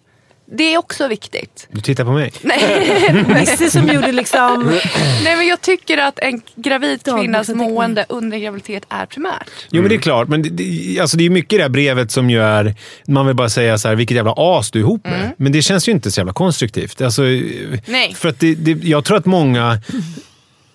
Det 0.57 0.73
är 0.73 0.77
också 0.77 1.07
viktigt. 1.07 1.67
Du 1.71 1.81
tittar 1.81 2.05
på 2.05 2.11
mig. 2.11 2.31
Nisse 3.39 3.69
som 3.69 3.87
gjorde 3.87 4.11
liksom... 4.11 4.79
Nej 5.23 5.35
men 5.35 5.47
jag 5.47 5.61
tycker 5.61 5.97
att 5.97 6.19
en 6.19 6.41
gravid 6.55 7.03
kvinnas 7.03 7.49
mående 7.49 8.05
under 8.09 8.37
graviditet 8.37 8.83
är 8.89 9.05
primärt. 9.05 9.49
Jo, 9.69 9.81
men 9.81 9.89
det 9.89 9.95
är 9.95 9.99
klart. 9.99 10.27
Men 10.27 10.41
det, 10.41 10.49
det, 10.49 10.99
alltså 10.99 11.17
det 11.17 11.25
är 11.25 11.29
mycket 11.29 11.53
i 11.53 11.57
det 11.57 11.63
här 11.63 11.69
brevet 11.69 12.11
som 12.11 12.29
ju 12.29 12.41
är... 12.41 12.75
Man 13.07 13.27
vill 13.27 13.35
bara 13.35 13.49
säga 13.49 13.77
så 13.77 13.87
här, 13.87 13.95
vilket 13.95 14.15
jävla 14.15 14.33
as 14.37 14.71
du 14.71 14.79
är 14.79 14.83
ihop 14.83 15.05
med. 15.05 15.31
Men 15.37 15.51
det 15.51 15.61
känns 15.61 15.87
ju 15.87 15.91
inte 15.91 16.11
så 16.11 16.19
jävla 16.19 16.33
konstruktivt. 16.33 17.01
Alltså, 17.01 17.21
Nej. 17.85 18.13
För 18.15 18.29
att 18.29 18.39
det, 18.39 18.55
det, 18.55 18.71
jag 18.71 19.05
tror 19.05 19.17
att 19.17 19.25
många 19.25 19.79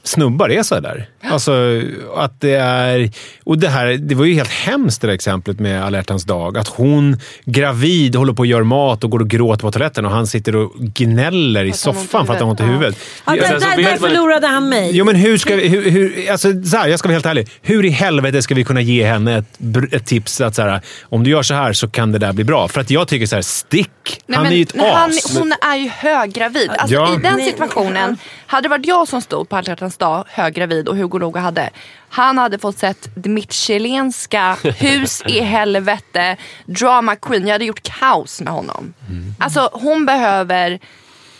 snubbar 0.02 0.48
är 0.50 0.62
så 0.62 0.80
där. 0.80 1.08
Alltså 1.36 1.82
att 2.16 2.40
det 2.40 2.54
är... 2.54 3.10
Och 3.44 3.58
det 3.58 3.68
här, 3.68 3.86
det 3.86 4.14
var 4.14 4.24
ju 4.24 4.34
helt 4.34 4.50
hemskt 4.50 5.00
det 5.00 5.06
där 5.06 5.14
exemplet 5.14 5.60
med 5.60 5.84
alla 5.84 5.96
hjärtans 5.98 6.24
dag. 6.24 6.58
Att 6.58 6.68
hon, 6.68 7.16
gravid, 7.44 8.16
håller 8.16 8.32
på 8.32 8.40
och 8.40 8.46
gör 8.46 8.62
mat 8.62 9.04
och 9.04 9.10
går 9.10 9.18
och 9.20 9.28
gråter 9.28 9.60
på 9.62 9.70
toaletten 9.72 10.04
och 10.04 10.10
han 10.10 10.26
sitter 10.26 10.56
och 10.56 10.72
gnäller 10.78 11.64
i 11.64 11.72
soffan 11.72 12.26
för 12.26 12.32
att 12.32 12.38
han 12.40 12.48
har 12.48 12.50
ont 12.50 12.60
i 12.60 12.62
huvudet. 12.62 12.96
Ja, 13.26 13.36
Ja, 13.36 13.42
där, 13.42 13.48
sen 13.48 13.60
så 13.60 13.68
där, 13.68 13.76
där 13.76 13.90
man- 13.90 13.98
förlorade 13.98 14.46
han 14.46 14.68
mig. 14.68 14.90
Jo, 14.96 15.04
men 15.04 15.16
hur 15.16 15.38
ska 15.38 15.56
vi... 15.56 15.68
Hur, 15.68 15.90
hur, 15.90 16.30
alltså, 16.30 16.62
så 16.64 16.76
här, 16.76 16.88
jag 16.88 16.98
ska 16.98 17.08
vara 17.08 17.14
helt 17.14 17.26
ärlig. 17.26 17.48
Hur 17.62 17.84
i 17.84 17.88
helvete 17.88 18.42
ska 18.42 18.54
vi 18.54 18.64
kunna 18.64 18.80
ge 18.80 19.04
henne 19.06 19.36
ett, 19.36 19.58
ett 19.92 20.06
tips 20.06 20.40
att 20.40 20.54
så 20.54 20.62
här, 20.62 20.80
om 21.02 21.24
du 21.24 21.30
gör 21.30 21.42
så 21.42 21.54
här 21.54 21.72
så 21.72 21.88
kan 21.88 22.12
det 22.12 22.18
där 22.18 22.32
bli 22.32 22.44
bra? 22.44 22.68
För 22.68 22.80
att 22.80 22.90
jag 22.90 23.08
tycker 23.08 23.26
så 23.26 23.34
här, 23.34 23.42
stick! 23.42 23.88
Nej, 24.26 24.36
han 24.36 24.42
men 24.42 24.52
är 24.52 24.56
ju 24.56 24.62
ett 24.62 24.74
när 24.74 24.90
han, 24.94 25.10
as. 25.10 25.38
hon 25.38 25.52
är 25.72 25.76
ju 25.76 25.88
höggravid. 25.88 26.70
Alltså, 26.78 26.94
Ja. 26.94 27.14
I 27.14 27.22
den 27.22 27.40
situationen, 27.44 28.16
hade 28.46 28.62
det 28.62 28.68
varit 28.68 28.86
jag 28.86 29.08
som 29.08 29.22
stod 29.22 29.48
på 29.48 29.56
alla 29.56 29.68
hjärtans 29.68 29.96
dag 29.96 30.24
höggravid 30.28 30.88
och 30.88 30.96
Hugo 30.96 31.18
och 31.26 31.40
hade. 31.42 31.70
Han 32.08 32.38
hade 32.38 32.58
fått 32.58 32.78
sett 32.78 33.08
det 33.14 33.28
michelinska, 33.28 34.56
hus 34.78 35.22
i 35.26 35.40
helvete, 35.40 36.36
drama 36.66 37.16
queen. 37.16 37.46
Jag 37.46 37.54
hade 37.54 37.64
gjort 37.64 37.82
kaos 37.82 38.40
med 38.40 38.52
honom. 38.52 38.94
Alltså 39.38 39.70
hon 39.72 40.06
behöver 40.06 40.78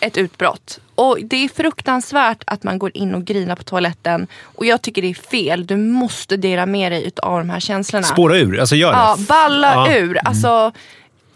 ett 0.01 0.17
utbrott. 0.17 0.81
Och 0.95 1.19
det 1.23 1.45
är 1.45 1.49
fruktansvärt 1.49 2.43
att 2.47 2.63
man 2.63 2.79
går 2.79 2.91
in 2.95 3.15
och 3.15 3.25
grinar 3.25 3.57
på 3.57 3.63
toaletten. 3.63 4.27
Och 4.43 4.67
jag 4.67 4.83
tycker 4.83 5.03
det 5.03 5.11
är 5.11 5.15
fel. 5.15 5.67
Du 5.67 5.77
måste 5.77 6.37
dela 6.37 6.67
med 6.67 6.93
dig 6.93 7.11
av 7.23 7.39
de 7.39 7.51
här 7.51 7.61
känslorna. 7.61 8.07
Spåra 8.07 8.37
ur. 8.39 8.61
Alltså 8.61 8.77
gör 8.77 8.93
det. 8.93 8.99
Ja, 8.99 9.17
balla 9.29 9.73
Ja. 9.75 9.95
ur. 9.97 10.19
Alltså, 10.25 10.73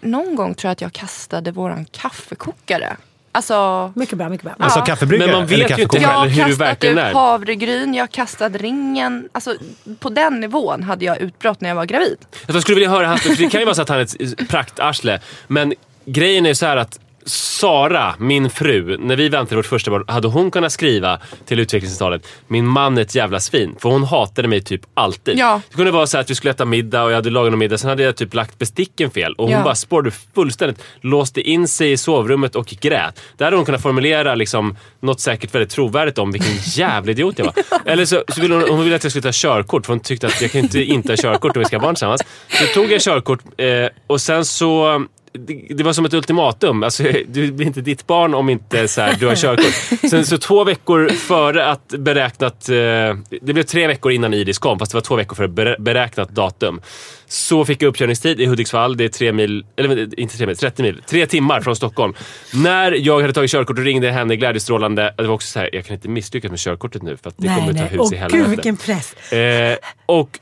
någon 0.00 0.36
gång 0.36 0.54
tror 0.54 0.68
jag 0.68 0.72
att 0.72 0.80
jag 0.80 0.92
kastade 0.92 1.50
våran 1.52 1.84
kaffekokare. 1.84 2.96
Alltså, 3.32 3.92
Mycket 3.96 4.18
bra, 4.18 4.28
mycket 4.28 4.44
bra. 4.44 4.54
Alltså 4.58 4.78
Ja. 4.78 4.84
kaffebryggare? 4.84 5.26
Men 5.30 5.36
man 5.38 5.46
vet 5.46 5.78
ju 5.78 5.82
inte 5.82 5.96
jag 5.98 6.08
heller 6.08 6.28
hur 6.28 6.34
du 6.44 6.48
kastat 6.48 6.60
verkligen 6.68 6.98
ut 6.98 7.04
är. 7.04 7.12
havregryn, 7.12 7.94
jag 7.94 8.02
har 8.02 8.06
kastat 8.08 8.54
ringen. 8.56 9.28
Alltså, 9.32 9.54
på 9.98 10.08
den 10.10 10.40
nivån 10.40 10.82
hade 10.82 11.04
jag 11.04 11.18
utbrott 11.20 11.60
när 11.60 11.68
jag 11.68 11.76
var 11.76 11.84
gravid. 11.84 12.16
Jag 12.46 12.62
skulle 12.62 12.74
vilja 12.74 12.90
höra 12.90 13.06
hans, 13.08 13.22
för 13.22 13.36
det 13.36 13.48
kan 13.50 13.60
ju 13.60 13.64
vara 13.64 13.74
så 13.74 13.82
att 13.82 13.88
han 13.88 13.98
är 13.98 14.02
ett 14.02 14.48
praktarsle. 14.48 15.20
Men 15.46 15.74
grejen 16.04 16.46
är 16.46 16.54
så 16.54 16.66
här 16.66 16.76
att 16.76 16.98
Sara, 17.26 18.14
min 18.18 18.50
fru, 18.50 18.96
när 18.98 19.16
vi 19.16 19.28
väntade 19.28 19.56
vårt 19.56 19.66
första 19.66 19.90
barn, 19.90 20.04
hade 20.08 20.28
hon 20.28 20.50
kunnat 20.50 20.72
skriva 20.72 21.18
till 21.46 21.60
utvecklingssamtalet 21.60 22.26
“Min 22.48 22.66
man 22.66 22.98
är 22.98 23.02
ett 23.02 23.14
jävla 23.14 23.40
svin”. 23.40 23.74
För 23.78 23.88
hon 23.88 24.04
hatade 24.04 24.48
mig 24.48 24.60
typ 24.60 24.80
alltid. 24.94 25.38
Ja. 25.38 25.60
Det 25.70 25.76
kunde 25.76 25.90
vara 25.90 26.06
så 26.06 26.18
att 26.18 26.30
vi 26.30 26.34
skulle 26.34 26.50
äta 26.50 26.64
middag 26.64 27.02
och 27.04 27.10
jag 27.10 27.14
hade 27.16 27.30
lagat 27.30 27.52
någon 27.52 27.58
middag. 27.58 27.78
Sen 27.78 27.90
hade 27.90 28.02
jag 28.02 28.16
typ 28.16 28.34
lagt 28.34 28.58
besticken 28.58 29.10
fel 29.10 29.32
och 29.32 29.44
hon 29.44 29.52
Ja. 29.52 29.62
bara 29.64 29.74
spårade 29.74 30.10
fullständigt. 30.34 30.82
Låste 31.00 31.40
in 31.40 31.68
sig 31.68 31.92
i 31.92 31.96
sovrummet 31.96 32.56
och 32.56 32.66
grät. 32.80 33.20
Där 33.36 33.44
hade 33.44 33.56
hon 33.56 33.64
kunnat 33.66 33.82
formulera 33.82 34.34
liksom, 34.34 34.76
något 35.00 35.20
säkert 35.20 35.54
väldigt 35.54 35.70
trovärdigt 35.70 36.18
om 36.18 36.32
vilken 36.32 36.52
jävla 36.64 37.10
idiot 37.10 37.38
jag 37.38 37.44
var. 37.44 37.54
Eller 37.84 38.04
så, 38.04 38.24
så 38.28 38.40
ville 38.40 38.54
hon, 38.54 38.64
hon 38.70 38.84
ville 38.84 38.96
att 38.96 39.02
jag 39.04 39.12
skulle 39.12 39.22
ta 39.22 39.30
körkort 39.32 39.86
för 39.86 39.92
hon 39.92 40.00
tyckte 40.00 40.26
att 40.26 40.42
jag 40.42 40.50
kan 40.52 40.60
inte 40.60 40.80
inte 40.82 41.12
ha 41.12 41.16
körkort 41.16 41.56
om 41.56 41.60
vi 41.60 41.64
ska 41.66 41.76
ha 41.76 41.82
barn 41.82 41.94
tillsammans. 41.94 42.22
Så 42.48 42.64
tog 42.74 42.92
jag 42.92 43.00
körkort 43.00 43.40
eh, 43.60 43.66
och 44.06 44.20
sen 44.20 44.44
så 44.44 45.04
det, 45.32 45.66
det 45.70 45.82
var 45.82 45.92
som 45.92 46.04
ett 46.04 46.14
ultimatum. 46.14 46.82
Alltså, 46.82 47.02
du 47.26 47.52
blir 47.52 47.66
inte 47.66 47.80
ditt 47.80 48.06
barn 48.06 48.34
om 48.34 48.48
inte 48.48 48.88
så 48.88 49.00
här, 49.00 49.16
du 49.20 49.26
har 49.26 49.36
körkort. 49.36 50.00
Sen 50.10 50.26
så 50.26 50.38
två 50.38 50.64
veckor 50.64 51.08
före 51.08 51.66
att 51.66 51.88
beräknat... 51.88 52.68
Eh, 52.68 52.74
det 53.42 53.52
blev 53.52 53.62
tre 53.62 53.86
veckor 53.86 54.12
innan 54.12 54.34
Iris 54.34 54.58
kom, 54.58 54.78
fast 54.78 54.92
det 54.92 54.96
var 54.96 55.02
två 55.02 55.16
veckor 55.16 55.36
före 55.36 55.76
beräknat 55.78 56.30
datum. 56.30 56.80
Så 57.26 57.64
fick 57.64 57.82
jag 57.82 57.88
uppkörningstid 57.88 58.40
i 58.40 58.46
Hudiksvall. 58.46 58.96
Det 58.96 59.04
är 59.04 59.08
tre 59.08 59.32
mil, 59.32 59.66
eller 59.76 60.20
inte 60.20 60.36
tre 60.36 60.46
mil, 60.46 60.56
30 60.56 60.82
mil. 60.82 61.02
Tre 61.06 61.26
timmar 61.26 61.60
från 61.60 61.76
Stockholm. 61.76 62.14
När 62.54 62.92
jag 62.92 63.20
hade 63.20 63.32
tagit 63.32 63.50
körkort 63.50 63.78
och 63.78 63.84
ringde 63.84 64.10
henne 64.10 64.36
glädjestrålande. 64.36 65.14
Det 65.16 65.22
var 65.22 65.34
också 65.34 65.48
så 65.48 65.58
här, 65.58 65.70
jag 65.72 65.84
kan 65.84 65.94
inte 65.94 66.08
misslyckas 66.08 66.50
med 66.50 66.60
körkortet 66.60 67.02
nu 67.02 67.16
för 67.16 67.28
att 67.28 67.34
det 67.38 67.46
nej, 67.46 67.56
kommer 67.56 67.70
att 67.70 67.76
ta 67.76 67.82
nej. 67.82 67.92
hus 67.92 68.00
Åh 68.00 68.06
i 68.06 68.10
gud 68.10 68.20
helvete. 68.20 68.50
vilken 68.50 68.76
press. 68.76 69.32
Eh, 69.32 69.76
och 70.06 70.38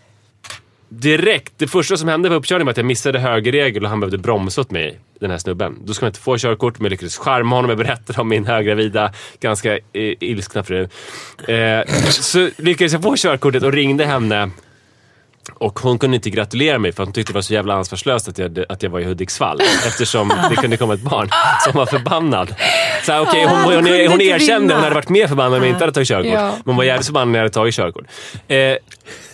direkt, 0.88 1.52
det 1.57 1.66
första 1.66 1.97
som 1.97 2.09
hände 2.09 2.28
på 2.28 2.35
uppkörningen 2.35 2.66
var 2.66 2.71
att 2.71 2.76
jag 2.76 2.87
missade 2.87 3.18
högerregel 3.18 3.85
och 3.85 3.90
han 3.90 4.00
behövde 4.00 4.18
bromsa 4.18 4.61
åt 4.61 4.71
mig, 4.71 5.00
den 5.21 5.30
här 5.30 5.38
snubben. 5.38 5.78
Då 5.85 5.95
ska 5.95 6.04
man 6.04 6.11
inte 6.11 6.21
få 6.21 6.38
körkort, 6.38 6.78
men 6.78 6.85
jag 6.85 6.90
lyckades 6.90 7.16
charma 7.16 7.57
honom. 7.57 7.68
Jag 7.68 7.78
berättade 7.78 8.21
om 8.21 8.28
min 8.28 8.47
höggravida, 8.47 9.12
ganska 9.40 9.73
eh, 9.73 9.78
ilskna 10.21 10.62
fru. 10.62 10.88
Eh, 11.49 11.95
så 12.09 12.50
lyckades 12.57 12.92
jag 12.92 13.02
få 13.02 13.16
körkortet 13.16 13.62
och 13.62 13.73
ringde 13.73 14.04
henne. 14.04 14.50
Och 15.54 15.78
hon 15.78 15.99
kunde 15.99 16.14
inte 16.14 16.30
gratulera 16.30 16.78
mig 16.78 16.92
för 16.92 17.04
hon 17.04 17.12
tyckte 17.12 17.33
det 17.33 17.35
var 17.35 17.42
så 17.42 17.54
jävla 17.54 17.75
ansvarslöst 17.75 18.28
att 18.28 18.38
jag, 18.38 18.64
att 18.68 18.83
jag 18.83 18.90
var 18.90 19.00
i 19.00 19.04
Hudiksvall. 19.04 19.61
Eftersom 19.87 20.33
det 20.50 20.57
kunde 20.57 20.76
komma 20.76 20.95
ett 20.95 21.00
barn 21.00 21.28
som 21.64 21.73
var 21.73 21.87
förbannad. 21.87 22.54
Så 23.04 23.12
här, 23.12 23.21
okej, 23.21 23.45
hon, 23.45 23.59
hon, 23.59 23.75
hon, 23.75 24.09
hon 24.09 24.21
erkände, 24.21 24.75
hon 24.75 24.83
hade 24.83 24.95
varit 24.95 25.09
mer 25.09 25.26
förbannad 25.26 25.54
om 25.54 25.62
jag 25.62 25.68
inte 25.71 25.83
hade 25.85 25.92
tagit 25.92 26.09
körkort. 26.09 26.33
Men 26.33 26.62
hon 26.64 26.76
var 26.76 26.85
jävligt 26.85 27.07
förbannad 27.07 27.28
när 27.28 27.38
jag 27.38 27.45
hade 27.45 27.54
tagit 27.54 27.75
körkort. 27.75 28.04
Eh, 28.49 28.76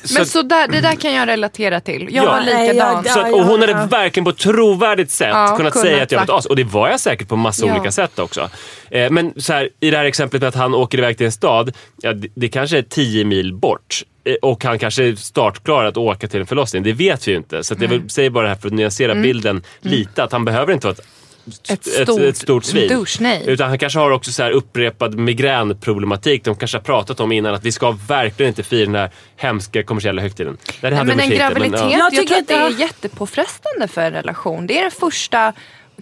så 0.05 0.15
Men 0.15 0.23
att- 0.23 0.29
så 0.29 0.43
där, 0.43 0.69
det 0.69 0.81
där 0.81 0.95
kan 0.95 1.13
jag 1.13 1.29
relatera 1.29 1.81
till. 1.81 2.09
Jag 2.11 2.25
Ja. 2.25 2.31
var 2.31 2.41
Nej, 2.41 2.73
likadan. 2.73 3.03
jag- 3.07 3.13
så 3.15 3.21
att, 3.21 3.33
och 3.33 3.45
hon 3.45 3.61
hade 3.61 3.87
verkligen 3.91 4.25
på 4.25 4.31
ett 4.31 4.37
trovärdigt 4.39 5.11
sätt 5.11 5.29
Ja, 5.33 5.47
kunnat 5.57 5.73
kunnat 5.73 5.87
säga 5.87 6.03
att 6.03 6.13
jag 6.13 6.19
var 6.19 6.25
ett 6.25 6.31
as. 6.31 6.47
Och 6.47 6.57
det 6.57 6.65
var 6.65 6.89
jag 6.89 7.01
säkert 7.01 7.29
på 7.29 7.37
massa 7.37 7.67
Ja. 7.67 7.75
olika 7.75 7.93
sätt 7.93 8.19
också. 8.19 8.51
Eh, 8.91 9.11
men 9.11 9.33
så 9.37 9.53
här, 9.53 9.69
i 9.81 9.91
det 9.91 9.97
här 9.97 10.05
exemplet 10.05 10.43
med 10.43 10.49
att 10.49 10.55
han 10.55 10.75
åker 10.75 10.99
iväg 10.99 11.17
till 11.17 11.27
en 11.27 11.33
stad. 11.33 11.73
Ja, 12.03 12.13
det, 12.13 12.29
det 12.35 12.49
kanske 12.49 12.79
är 12.79 12.83
10 12.83 13.25
mil 13.25 13.55
bort. 13.55 14.03
Eh, 14.25 14.35
Och 14.43 14.65
han 14.65 14.79
kanske 14.79 15.05
är 15.05 15.15
startklar 15.15 15.85
att 15.85 15.97
åka 15.97 16.27
till 16.29 16.41
en 16.41 16.47
förlossning. 16.47 16.83
Det 16.83 16.93
vet 16.93 17.29
vi 17.29 17.31
ju 17.31 17.37
inte. 17.37 17.65
Så 17.65 17.75
att 17.75 17.81
jag 17.81 17.89
vill, 17.89 18.11
säger 18.11 18.31
bara 18.31 18.43
det 18.43 18.49
här 18.49 18.57
för 18.57 18.69
att 18.69 18.75
nyansera 18.75 19.15
bilden 19.15 19.63
lite. 19.81 20.23
Att 20.25 20.33
han 20.33 20.45
behöver 20.45 20.73
inte 20.73 20.87
vara 20.87 20.93
ett 20.93 21.01
Mm. 21.01 21.14
Ett 21.47 21.71
ett, 21.87 22.09
stort- 22.09 22.21
ett 22.21 22.37
stort 22.37 22.65
svin. 22.65 23.05
nej. 23.21 23.43
Utan 23.47 23.69
han 23.69 23.79
kanske 23.79 23.99
har 23.99 24.11
också 24.11 24.33
så 24.33 24.43
här 24.43 24.51
upprepad 24.51 25.15
migränproblematik. 25.19 26.45
De 26.45 26.57
kanske 26.57 26.79
har 26.79 26.83
pratat 26.83 27.21
om 27.21 27.33
innan 27.33 27.55
att 27.55 27.65
vi 27.65 27.73
ska 27.73 27.91
verkligen 27.91 28.49
inte 28.49 28.63
fira 28.63 28.87
den 28.87 28.95
här 28.95 29.11
hemska 29.37 29.83
kommersiella 29.83 30.23
högtiden. 30.23 30.57
Nej, 30.67 30.75
det 30.81 30.89
Nej, 30.91 30.99
hade 30.99 31.17
men 31.17 31.21
en 31.33 31.39
graviditet, 31.39 31.81
ja. 31.81 31.91
Jag 31.91 32.01
jag, 32.01 32.11
tycker 32.11 32.27
tror 32.27 32.39
att 32.39 32.49
det 32.49 32.55
är 32.55 32.81
jättepåfrestande 32.81 33.89
för 33.89 34.03
en 34.03 34.13
relation. 34.13 34.67
Det 34.67 34.79
är 34.79 34.83
den 34.83 34.91
första, 34.91 35.53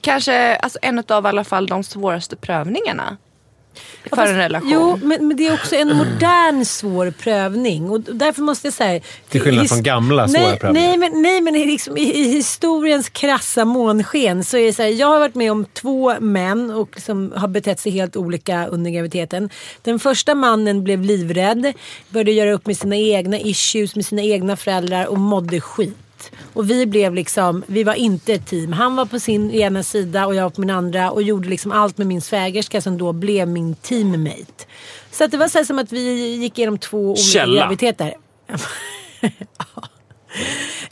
kanske 0.01 0.57
alltså 0.57 0.79
en 0.83 0.99
av 1.09 1.25
i 1.25 1.29
alla 1.29 1.45
fall 1.45 1.67
de 1.67 1.85
svåraste 1.85 2.37
prövningarna. 2.37 3.17
För 4.03 4.17
Fast- 4.17 4.31
en 4.31 4.37
relation. 4.37 4.71
Jo, 4.73 4.99
men, 5.03 5.29
men 5.29 5.37
det 5.37 5.47
är 5.47 5.55
också 5.55 5.77
en 5.77 5.97
modern 5.97 6.65
svår 6.65 7.11
prövning. 7.11 7.91
Och 7.91 8.01
därför 8.01 8.43
måste 8.43 8.67
jag 8.67 8.75
säga... 8.75 9.01
Till 9.29 9.41
skillnad 9.41 9.69
från 9.69 9.83
gamla 9.83 10.29
svåra 10.29 10.43
nej, 10.43 10.59
prövningar. 10.59 10.89
Nej, 10.89 10.99
men, 10.99 11.23
nej, 11.23 11.41
men 11.41 11.57
i, 11.57 11.67
liksom, 11.67 11.97
i, 11.97 12.03
i 12.03 12.29
historiens 12.29 13.09
krassa 13.09 13.65
månsken 13.65 14.45
så 14.45 14.57
är 14.57 14.67
det 14.67 14.73
så 14.73 14.83
här. 14.83 14.89
Jag 14.89 15.07
har 15.07 15.21
varit 15.21 15.35
med 15.35 15.53
om 15.53 15.65
två 15.65 16.21
män 16.21 16.71
och 16.71 16.89
liksom 16.95 17.33
har 17.37 17.49
betett 17.49 17.81
sig 17.81 17.93
helt 17.93 18.17
olika 18.17 18.67
under 18.67 18.91
graviditeten. 18.91 19.51
Den 19.83 19.99
första 19.99 20.35
mannen 20.35 20.85
blev 20.85 21.03
livrädd, 21.03 21.73
började 22.09 22.33
göra 22.33 22.53
upp 22.53 22.67
med 22.67 22.77
sina 22.77 22.97
egna 22.97 23.39
issues, 23.39 23.97
med 23.97 24.07
sina 24.07 24.23
egna 24.23 24.57
föräldrar 24.57 25.07
och 25.07 25.19
mådde 25.19 25.61
skit. 25.61 25.97
Och 26.55 26.71
vi 26.71 26.87
blev 26.87 27.15
liksom, 27.15 27.65
vi 27.67 27.85
var 27.85 27.95
inte 27.95 28.33
ett 28.33 28.47
team. 28.47 28.73
Han 28.73 28.97
var 28.97 29.07
på 29.07 29.21
sin 29.21 29.51
ena 29.51 29.83
sida 29.83 30.27
och 30.27 30.35
jag 30.35 30.43
var 30.43 30.51
på 30.51 30.61
min 30.61 30.71
andra 30.71 31.11
och 31.11 31.23
gjorde 31.23 31.49
liksom 31.49 31.73
allt 31.73 31.99
med 31.99 32.07
min 32.07 32.21
svägerska 32.21 32.81
som 32.81 32.99
då 32.99 33.13
blev 33.13 33.49
min 33.49 33.75
teammate. 33.75 34.65
Så 35.11 35.25
att 35.25 35.31
det 35.31 35.37
var 35.37 35.49
så 35.49 35.59
här 35.59 35.65
som 35.65 35.79
att 35.79 35.93
vi 35.93 36.35
gick 36.37 36.59
igenom 36.59 36.79
två 36.79 36.99
olika 37.11 37.23
Källa. 37.23 37.61
graviditeter. 37.61 38.15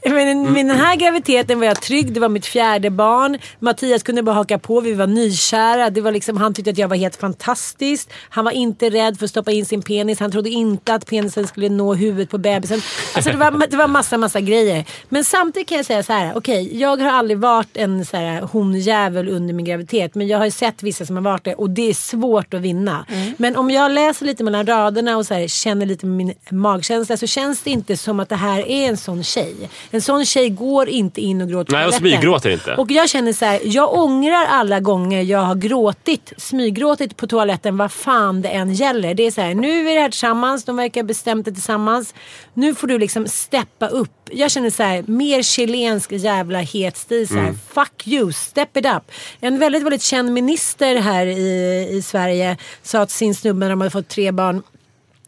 Men 0.05 0.53
med 0.53 0.67
den 0.67 0.77
här 0.77 0.97
graviditeten 0.97 1.59
var 1.59 1.67
jag 1.67 1.83
trygg. 1.83 2.13
Det 2.13 2.21
var 2.21 2.29
mitt 2.29 2.47
fjärde 2.47 2.91
barn. 2.91 3.39
Mattias 3.59 4.03
kunde 4.03 4.23
bara 4.23 4.35
haka 4.35 4.59
på. 4.59 4.81
Vi 4.81 4.93
var 4.93 5.07
nykära. 5.07 5.91
Det 5.91 6.01
var 6.01 6.13
liksom, 6.13 6.37
han 6.37 6.55
tyckte 6.55 6.71
att 6.71 6.79
jag 6.79 6.89
var 6.89 6.97
helt 6.97 7.17
fantastisk. 7.17 8.11
Han 8.29 8.45
var 8.45 8.53
inte 8.53 8.91
rädd 8.91 9.19
för 9.19 9.25
att 9.25 9.31
stoppa 9.31 9.53
in 9.53 9.67
sin 9.67 9.83
penis. 9.83 10.21
Han 10.21 10.33
trodde 10.33 10.51
inte 10.51 10.95
att 10.95 11.07
penisen 11.07 11.47
skulle 11.47 11.69
nå 11.69 11.95
huvudet 11.95 12.31
på 12.31 12.39
bebisen. 12.39 12.83
Alltså 13.15 13.31
det 13.31 13.37
var, 13.37 13.67
det 13.71 13.77
var 13.77 13.89
massa, 13.89 14.19
massa 14.19 14.41
grejer. 14.41 14.85
Men 15.09 15.25
samtidigt 15.25 15.69
kan 15.69 15.77
jag 15.77 15.87
säga 15.87 16.03
så 16.03 16.13
här. 16.13 16.37
Okej, 16.37 16.79
jag 16.81 16.97
har 17.01 17.11
aldrig 17.11 17.39
varit 17.39 17.77
en 17.77 18.05
så 18.07 18.17
här, 18.17 18.41
honjävel 18.41 19.29
under 19.29 19.55
min 19.55 19.67
graviditet. 19.67 20.15
Men 20.15 20.29
jag 20.29 20.39
har 20.39 20.45
ju 20.45 20.51
sett 20.51 20.83
vissa 20.83 21.07
som 21.07 21.17
har 21.17 21.23
varit 21.23 21.45
det. 21.45 21.55
Och 21.55 21.71
det 21.71 21.91
är 21.91 21.95
svårt 21.95 22.55
att 22.55 22.61
vinna. 22.61 23.07
Men 23.37 23.57
om 23.57 23.71
jag 23.71 23.93
läser 23.93 24.27
lite 24.27 24.45
mellan 24.45 24.67
raderna 24.67 25.17
och 25.17 25.27
så 25.27 25.35
här, 25.35 25.49
känner 25.49 25.87
lite 25.87 26.07
med 26.07 26.17
min 26.17 26.35
magkänsla. 26.51 27.17
Så 27.17 27.27
känns 27.27 27.63
det 27.63 27.71
inte 27.71 27.97
som 27.97 28.21
att 28.21 28.29
det 28.29 28.37
här 28.37 28.69
är 28.69 28.89
en 28.89 28.97
sån 28.97 29.25
tjej. 29.25 29.55
En 29.92 30.03
sån 30.03 30.24
tjej 30.26 30.48
går 30.48 30.88
inte 30.88 31.20
in 31.20 31.42
och 31.42 31.48
gråter 31.48 31.72
Nej, 31.72 31.87
och 31.87 31.94
smyggråter 31.94 32.50
inte. 32.50 32.74
Och 32.74 32.90
jag 32.90 33.09
känner 33.09 33.33
så 33.33 33.44
här, 33.44 33.61
jag 33.64 33.94
ångrar 33.94 34.46
alla 34.48 34.81
gånger 34.81 35.22
jag 35.22 35.38
har 35.38 35.55
gråtit, 35.55 36.33
smyggråtit 36.37 37.16
på 37.16 37.26
toaletten 37.26 37.76
vad 37.76 37.92
fan 37.92 38.42
det 38.42 38.48
än 38.48 38.74
gäller. 38.74 39.14
Det 39.14 39.22
är 39.26 39.31
så 39.31 39.40
här, 39.40 39.55
nu 39.55 39.81
är 39.81 39.85
vi 39.85 40.00
här 40.00 40.09
tillsammans, 40.09 40.64
de 40.64 40.76
verkar 40.76 41.03
bestämt 41.03 41.44
det 41.44 41.53
tillsammans. 41.53 42.14
Nu 42.55 42.74
får 42.74 42.87
du 42.87 42.98
liksom 42.98 43.26
steppa 43.29 43.87
upp. 43.88 44.11
Jag 44.33 44.50
känner 44.50 44.70
så 44.70 44.83
här, 44.83 45.05
mer 45.07 45.42
chilensk 45.42 46.12
jävla 46.12 46.59
het 46.59 46.96
stil 46.96 47.29
så 47.29 47.35
här, 47.35 47.40
Mm. 47.40 47.59
fuck 47.74 48.07
you, 48.07 48.33
step 48.33 48.76
it 48.76 48.87
up. 48.87 49.03
En 49.40 49.59
väldigt, 49.59 49.83
väldigt 49.83 50.03
känd 50.03 50.33
minister 50.33 50.96
här 50.96 51.26
i, 51.26 51.88
i 51.90 52.03
Sverige 52.03 52.57
sa 52.83 53.07
till 53.07 53.14
sin 53.16 53.35
snubbe 53.35 53.59
när 53.61 53.70
de 53.70 53.81
hade 53.81 53.90
fått 53.90 54.09
tre 54.09 54.33
barn, 54.33 54.62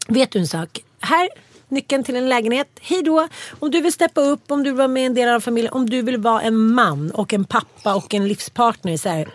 vet 0.07 0.31
du 0.31 0.39
en 0.39 0.47
sak? 0.47 0.79
Här, 1.01 1.29
nyckeln 1.73 2.03
till 2.03 2.15
en 2.15 2.29
lägenhet. 2.29 2.67
Hej 2.81 3.03
då! 3.03 3.27
Om 3.59 3.71
du 3.71 3.81
vill 3.81 3.93
steppa 3.93 4.21
upp, 4.21 4.51
om 4.51 4.63
du 4.63 4.69
vill 4.69 4.77
vara 4.77 4.87
med 4.87 5.03
i 5.03 5.05
en 5.05 5.13
del 5.13 5.29
av 5.29 5.39
familjen, 5.39 5.73
om 5.73 5.89
du 5.89 6.01
vill 6.01 6.17
vara 6.17 6.41
en 6.41 6.73
man 6.73 7.11
och 7.11 7.33
en 7.33 7.45
pappa 7.45 7.95
och 7.95 8.13
en 8.13 8.27
livspartner. 8.27 8.97
Så 8.97 9.09
här, 9.09 9.27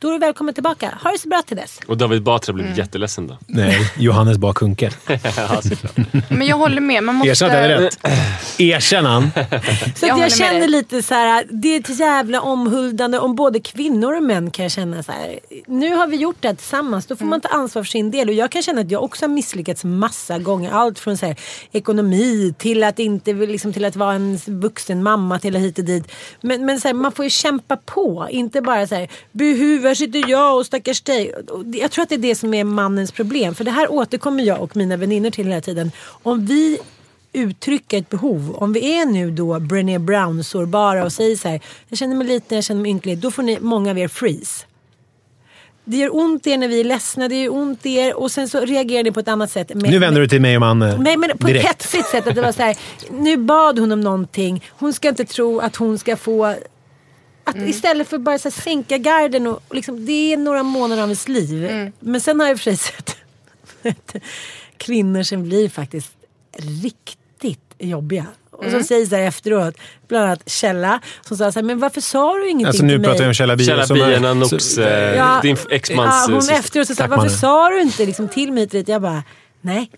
då 0.00 0.08
är 0.08 0.12
du 0.12 0.18
välkommen 0.18 0.54
tillbaka. 0.54 0.98
Ha 1.02 1.10
det 1.10 1.18
så 1.18 1.28
bra 1.28 1.42
till 1.42 1.56
dess. 1.56 1.80
Och 1.86 1.96
David 1.96 2.22
Batra 2.22 2.52
Mm. 2.52 2.64
blev 2.64 2.78
jätteledsen 2.78 3.26
då. 3.26 3.38
Nej, 3.46 3.92
Johannes 3.98 4.38
Bakunke. 4.38 4.90
ja. 5.36 5.60
Men 6.28 6.46
jag 6.46 6.56
håller 6.56 6.80
med. 6.80 7.02
Man 7.04 7.14
måste... 7.14 7.30
Erkänn 7.30 7.48
att 7.50 7.54
jag 7.54 7.62
hade 7.62 7.84
rätt. 7.86 7.98
Erkänn 8.58 9.04
han. 9.04 9.30
Så 9.96 10.06
Jag 10.06 10.18
jag 10.18 10.32
känner 10.32 10.68
lite 10.68 11.02
så 11.02 11.14
här, 11.14 11.44
det 11.50 11.68
är 11.68 11.80
ett 11.80 11.98
jävla 11.98 12.40
omhuldande 12.40 13.18
om 13.18 13.34
både 13.34 13.60
kvinnor 13.60 14.16
och 14.16 14.22
män 14.22 14.50
kan 14.50 14.62
jag 14.62 14.72
känna 14.72 15.02
så 15.02 15.12
här. 15.12 15.38
Nu 15.66 15.94
har 15.94 16.06
vi 16.06 16.16
gjort 16.16 16.36
det 16.40 16.48
här 16.48 16.54
tillsammans, 16.54 17.06
då 17.06 17.16
får 17.16 17.24
man 17.26 17.40
ta 17.40 17.48
ansvar 17.48 17.82
för 17.82 17.90
sin 17.90 18.10
del. 18.10 18.28
Och 18.28 18.34
jag 18.34 18.50
kan 18.50 18.62
känna 18.62 18.80
att 18.80 18.90
jag 18.90 19.02
också 19.02 19.24
har 19.24 19.30
misslyckats 19.30 19.84
massa 19.84 20.38
gånger. 20.38 20.72
Allt 20.72 20.98
från 20.98 21.16
så 21.16 21.26
här, 21.26 21.36
ekonomi 21.72 22.54
till 22.58 22.84
att 22.84 22.98
inte 22.98 23.32
liksom, 23.32 23.72
till 23.72 23.84
att 23.84 23.96
vara 23.96 24.12
en 24.14 24.36
vuxen 24.46 25.02
mamma 25.02 25.38
till 25.38 25.56
hit 25.56 25.78
och 25.78 25.84
dit. 25.84 26.12
Men, 26.40 26.66
men 26.66 26.80
så 26.80 26.88
här, 26.88 26.94
man 26.94 27.12
får 27.12 27.24
ju 27.24 27.30
kämpa 27.30 27.76
på, 27.76 28.26
inte 28.30 28.60
bara 28.62 28.86
så 28.86 28.94
här 28.94 29.08
buhu 29.32 29.89
här 29.90 29.94
sitter 29.94 30.24
jag 30.30 30.56
och 30.56 30.66
stackars 30.66 31.00
dig. 31.00 31.32
Jag 31.74 31.90
tror 31.90 32.02
att 32.02 32.08
det 32.08 32.14
är 32.14 32.18
det 32.18 32.34
som 32.34 32.54
är 32.54 32.64
mannens 32.64 33.12
problem. 33.12 33.54
För 33.54 33.64
det 33.64 33.70
här 33.70 33.92
återkommer 33.92 34.44
jag 34.44 34.60
och 34.60 34.76
mina 34.76 34.96
vänner 34.96 35.30
till 35.30 35.46
hela 35.46 35.60
tiden. 35.60 35.92
Om 36.22 36.46
vi 36.46 36.78
uttrycker 37.32 37.98
ett 37.98 38.08
behov. 38.08 38.54
Om 38.58 38.72
vi 38.72 38.94
är 39.00 39.06
nu 39.06 39.30
då 39.30 39.60
Brené 39.60 39.98
Brown-sårbara 39.98 41.04
och 41.04 41.12
säger 41.12 41.36
så 41.36 41.48
här. 41.48 41.60
Jag 41.88 41.98
känner 41.98 42.16
mig 42.16 42.26
liten, 42.26 42.56
jag 42.56 42.64
känner 42.64 42.80
mig 42.82 42.90
ynklig. 42.90 43.18
Då 43.18 43.30
får 43.30 43.42
ni, 43.42 43.58
många 43.60 43.90
av 43.90 43.98
er 43.98 44.08
freeze. 44.08 44.64
Det 45.84 45.96
gör 45.96 46.16
ont 46.16 46.46
i 46.46 46.50
er 46.50 46.58
när 46.58 46.68
vi 46.68 46.80
är 46.80 46.84
ledsna, 46.84 47.28
det 47.28 47.42
gör 47.42 47.52
ont 47.54 47.86
i 47.86 47.94
er 47.96 48.14
och 48.16 48.30
sen 48.30 48.48
så 48.48 48.60
reagerar 48.60 49.02
ni 49.04 49.12
på 49.12 49.20
ett 49.20 49.28
annat 49.28 49.50
sätt. 49.50 49.74
Med- 49.74 49.90
Nu 49.90 49.98
vänder 49.98 50.20
du 50.20 50.28
till 50.28 50.40
mig 50.40 50.56
och 50.56 50.60
Manne 50.60 50.96
Nej 50.98 51.16
men 51.16 51.30
på 51.30 51.46
ett 51.46 51.52
direkt. 51.54 51.68
hetsigt 51.68 52.06
sätt. 52.08 52.26
Att 52.26 52.34
det 52.34 52.42
var 52.42 52.52
så 52.52 52.62
här, 52.62 52.76
nu 53.10 53.36
bad 53.36 53.78
hon 53.78 53.92
om 53.92 54.00
någonting. 54.00 54.64
Hon 54.70 54.92
ska 54.92 55.08
inte 55.08 55.24
tro 55.24 55.60
att 55.60 55.76
hon 55.76 55.98
ska 55.98 56.16
få... 56.16 56.54
Att 57.44 57.56
Istället 57.56 58.08
för 58.08 58.18
bara 58.18 58.38
så 58.38 58.48
här, 58.48 58.60
sänka 58.62 58.98
garden. 58.98 59.46
Och, 59.46 59.62
och 59.68 59.74
liksom, 59.74 60.06
det 60.06 60.32
är 60.32 60.36
några 60.36 60.62
månader 60.62 61.02
av 61.02 61.08
ens 61.08 61.28
liv. 61.28 61.90
Men 62.00 62.20
sen 62.20 62.40
har 62.40 62.46
jag 62.46 62.52
i 62.52 62.56
och 62.56 62.60
för 62.60 62.64
sig 62.64 62.76
sett 62.76 63.16
kvinnor 64.76 65.22
som 65.22 65.42
blir 65.42 65.68
faktiskt 65.68 66.12
riktigt 66.56 67.60
jobbiga. 67.78 68.26
Och 68.50 68.70
som 68.70 68.82
säger 68.84 69.06
så 69.06 69.16
här 69.16 69.22
efteråt, 69.22 69.74
bland 70.08 70.24
annat 70.24 70.48
Källa, 70.50 71.00
som 71.26 71.36
sa 71.36 71.52
så 71.52 71.58
här, 71.58 71.64
men 71.64 71.78
varför 71.78 72.00
sa 72.00 72.34
du 72.34 72.44
ingenting 72.50 72.66
Alltså 72.66 72.80
till 72.80 72.86
nu 72.86 72.98
mig? 72.98 73.04
pratar 73.06 73.20
vi 73.20 73.26
om 73.28 73.34
Källa 73.34 73.56
Bie. 73.56 73.66
Källa 73.86 74.34
Nox, 74.34 74.78
eh, 74.78 75.16
Ja, 75.16 75.40
din 75.42 75.56
exmans 75.70 76.24
ja, 76.28 76.32
hon 76.32 76.42
syster. 76.42 76.58
efteråt 76.58 76.86
så 76.88 76.94
sa, 76.94 77.06
varför 77.06 77.28
sa 77.28 77.68
du 77.68 77.80
inte 77.80 78.06
liksom 78.06 78.28
till 78.28 78.52
mig 78.52 78.62
och 78.62 78.68
dit? 78.68 78.88
Jag 78.88 79.02
bara, 79.02 79.22
nej. 79.60 79.90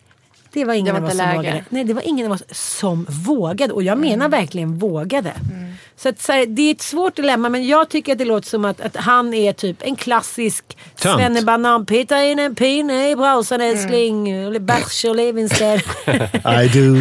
Det 0.52 0.64
var 0.64 0.74
ingen 0.74 0.94
Det 0.94 1.00
var 1.00 1.08
av 1.08 1.12
oss 1.12 1.18
som 1.18 1.26
läge. 1.26 1.36
vågade. 1.38 1.64
Nej, 1.68 1.84
det 1.84 1.94
var 1.94 2.02
ingen 2.02 2.26
av 2.26 2.32
oss 2.32 2.42
som 2.50 3.06
vågade. 3.08 3.72
Och 3.72 3.82
jag 3.82 3.96
Mm. 3.98 4.08
menar 4.10 4.28
verkligen 4.28 4.78
vågade. 4.78 5.32
Så, 6.02 6.08
att, 6.08 6.20
så 6.20 6.32
här, 6.32 6.46
det 6.46 6.62
är 6.62 6.70
ett 6.74 6.82
svårt 6.82 7.16
dilemma 7.16 7.48
men 7.48 7.66
jag 7.66 7.88
tycker 7.88 8.12
att 8.12 8.18
det 8.18 8.24
låter 8.24 8.48
som 8.48 8.64
att, 8.64 8.80
att 8.80 8.96
han 8.96 9.34
är 9.34 9.52
typ 9.52 9.76
en 9.80 9.96
klassisk 9.96 10.64
svennebanan. 10.96 11.86
Peta 11.86 12.24
in 12.24 12.38
en 12.38 12.54
pinne 12.54 13.10
i 13.10 13.16
brasan 13.16 13.60
älskling. 13.60 14.30
Mm. 14.30 14.66
Bärs 14.66 15.04
och 15.04 15.16
Levinstedt. 15.16 15.86
I 16.06 16.68
do, 16.72 16.96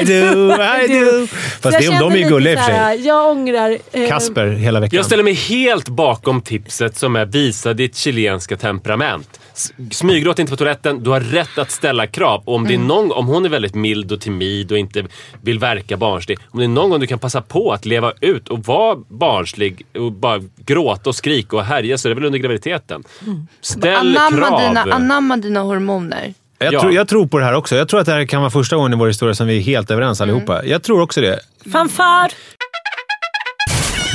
I 0.00 0.04
do, 0.04 0.52
I 0.52 1.00
do. 1.00 1.26
Fast 1.60 1.78
det, 1.78 1.98
de 1.98 2.12
är 2.12 2.16
ju 2.16 2.28
gulliga 2.28 2.52
i 2.52 2.56
och 2.56 2.60
för 2.60 2.66
sig. 2.66 3.06
Jag 3.06 3.30
ångrar. 3.30 3.78
eh, 3.92 4.08
Kasper 4.08 4.46
hela 4.46 4.80
veckan. 4.80 4.96
Jag 4.96 5.06
ställer 5.06 5.24
mig 5.24 5.34
helt 5.34 5.88
bakom 5.88 6.42
tipset 6.42 6.96
som 6.96 7.16
är 7.16 7.24
visa 7.24 7.74
ditt 7.74 7.96
chilenska 7.96 8.56
temperament. 8.56 9.40
S- 9.54 9.72
Smyggråt 9.90 10.38
inte 10.38 10.50
på 10.50 10.56
toaletten. 10.56 11.02
Du 11.02 11.10
har 11.10 11.20
rätt 11.20 11.58
att 11.58 11.70
ställa 11.70 12.06
krav. 12.06 12.42
Och 12.44 12.54
om, 12.54 12.64
det 12.66 12.74
är 12.74 12.78
någon, 12.78 13.12
om 13.12 13.26
hon 13.26 13.44
är 13.44 13.48
väldigt 13.48 13.74
mild 13.74 14.12
och 14.12 14.20
timid 14.20 14.72
och 14.72 14.78
inte 14.78 15.04
vill 15.42 15.58
verka 15.58 15.96
barnslig. 15.96 16.38
Om 16.50 16.58
det 16.58 16.64
är 16.66 16.68
någon 16.68 16.90
gång 16.90 17.00
du 17.00 17.06
kan 17.06 17.18
passa 17.18 17.40
på 17.40 17.72
att 17.72 17.84
leva 17.86 18.12
ut 18.20 18.48
och 18.48 18.64
vara 18.66 18.96
barnslig 19.08 19.86
och 19.98 20.12
bara 20.12 20.40
gråta 20.66 21.10
och 21.10 21.16
skrika 21.16 21.56
och 21.56 21.64
härja 21.64 21.98
så 21.98 22.08
är 22.08 22.10
det 22.10 22.14
väl 22.14 22.24
under 22.24 22.38
graviditeten. 22.38 23.04
Ställ 23.60 24.16
Anamma 24.18 24.46
krav. 24.48 24.60
dina, 24.60 24.80
anamma 24.94 25.36
dina 25.36 25.60
hormoner. 25.60 26.34
Jag, 26.58 26.74
Ja. 26.74 26.80
tror, 26.80 26.92
jag 26.92 27.08
tror 27.08 27.26
på 27.26 27.38
det 27.38 27.44
här 27.44 27.54
också. 27.54 27.76
Jag 27.76 27.88
tror 27.88 28.00
att 28.00 28.06
det 28.06 28.12
här 28.12 28.24
kan 28.24 28.40
vara 28.40 28.50
första 28.50 28.76
gången 28.76 28.92
i 28.92 28.96
vår 28.96 29.06
historia 29.06 29.34
som 29.34 29.46
vi 29.46 29.56
är 29.56 29.60
helt 29.60 29.90
överens 29.90 30.20
allihopa. 30.20 30.64
Jag 30.64 30.82
tror 30.82 31.00
också 31.00 31.20
det. 31.20 31.40
Fanfar! 31.72 32.30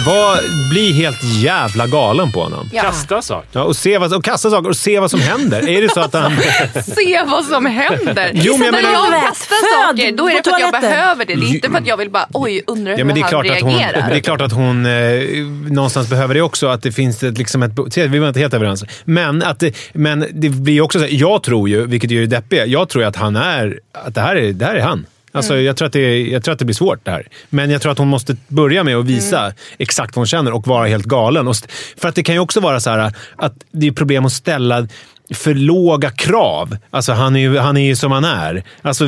Var, 0.08 0.70
bli 0.70 0.91
helt 0.93 1.24
jävla 1.24 1.88
galen 1.88 2.32
på 2.32 2.43
honom. 2.43 2.70
Ja. 2.74 2.82
Kasta 2.82 3.22
saker. 3.22 3.48
Ja, 3.52 3.63
och, 3.63 3.76
se 3.76 3.98
vad, 3.98 4.13
och 4.13 4.24
kasta 4.24 4.50
saker 4.50 4.70
och 4.70 4.76
se 4.78 5.00
vad 5.00 5.12
som 5.12 5.20
händer. 5.20 5.70
är 5.70 5.82
det 5.82 5.89
så 5.93 6.00
att 6.00 6.13
han... 6.13 6.32
Se 6.96 7.24
vad 7.28 7.46
som 7.46 7.65
händer. 7.65 8.32
Jo, 8.34 8.58
men 8.58 8.65
jag 8.65 8.74
När 8.74 8.82
menar- 8.82 8.93
jag 8.93 9.08
Föd 9.08 9.22
kastar 9.28 9.88
saker, 9.88 10.12
då 10.12 10.30
är 10.30 10.34
det 10.34 10.43
för 10.43 10.52
att 10.52 10.60
jag 10.60 10.82
behöver 10.82 11.26
det. 11.26 11.36
Det 11.36 11.46
är 11.46 11.54
inte 11.56 11.70
för 11.70 11.78
att 11.78 11.88
jag 11.88 11.98
vill 11.98 12.10
bara, 12.10 12.28
oj, 12.34 12.62
undrar 12.67 12.91
hur 12.91 13.00
Ja, 13.00 13.06
men 13.06 13.15
det 13.15 13.22
är 13.22 13.24
han 13.24 13.30
klart 13.30 13.50
att 13.50 13.62
hon, 13.62 13.72
reagerar. 13.80 14.10
det 14.10 14.15
är 14.15 14.20
klart 14.20 14.41
att 14.41 14.52
hon 14.52 14.86
eh, 14.86 14.91
någonstans 15.72 16.10
behöver 16.10 16.34
det 16.34 16.41
också. 16.41 16.67
Att 16.67 16.84
det 16.84 16.91
finns 16.91 17.24
ett, 17.24 17.38
liksom 17.38 17.63
ett... 17.63 17.72
se, 17.89 18.08
Vi 18.08 18.20
var 18.20 18.28
inte 18.28 18.39
helt 18.39 18.54
överens. 18.54 18.84
Men, 19.06 19.43
att 19.43 19.60
det, 19.60 19.76
men 19.93 20.26
det 20.34 20.50
blir 20.50 20.82
också 20.82 21.00
så 21.00 21.06
här, 21.06 21.12
Jag 21.13 21.43
tror 21.43 21.70
ju, 21.70 21.86
vilket 21.86 22.12
gör 22.12 22.22
det 22.22 22.28
deppiga, 22.28 22.65
jag 22.65 22.89
tror 22.89 23.04
ju 23.04 23.08
att 23.08 23.15
han 23.15 23.36
är... 23.36 23.80
Att 24.06 24.15
det 24.15 24.22
här 24.22 24.36
är, 24.36 24.54
det 24.54 24.65
här 24.65 24.76
är 24.76 24.82
han. 24.82 25.06
Alltså, 25.38 25.54
Mm. 25.54 25.65
jag, 25.65 25.78
tror 25.78 25.86
att 25.86 25.93
det, 25.93 26.21
jag 26.28 26.43
tror 26.43 26.54
att 26.54 26.60
det 26.60 26.65
blir 26.65 26.76
svårt 26.76 27.00
det 27.06 27.12
här. 27.12 27.28
Men 27.50 27.69
jag 27.69 27.82
tror 27.82 27.91
att 27.91 27.97
hon 27.97 28.08
måste 28.08 28.36
börja 28.47 28.84
med 28.84 28.95
att 28.95 29.06
visa 29.06 29.39
Mm. 29.41 29.54
exakt 29.78 30.15
vad 30.15 30.19
hon 30.21 30.28
känner 30.28 30.52
och 30.54 30.67
vara 30.67 30.88
helt 30.88 31.06
galen. 31.06 31.47
Och, 31.47 31.56
för 31.97 32.10
att 32.10 32.15
det 32.15 32.23
kan 32.23 32.36
ju 32.36 32.39
också 32.41 32.60
vara 32.60 32.80
så 32.80 32.89
här 32.89 33.13
att 33.36 33.54
det 33.71 33.88
är 33.88 33.91
problem 33.91 34.26
att 34.26 34.32
ställa 34.34 34.88
för 35.34 35.54
låga 35.54 36.10
krav. 36.10 36.78
Alltså 36.89 37.12
han 37.13 37.36
är 37.36 37.39
ju, 37.39 37.58
han 37.58 37.78
är 37.78 37.86
ju 37.86 37.95
som 37.95 38.12
han 38.12 38.23
är. 38.26 38.63
Alltså 38.82 39.06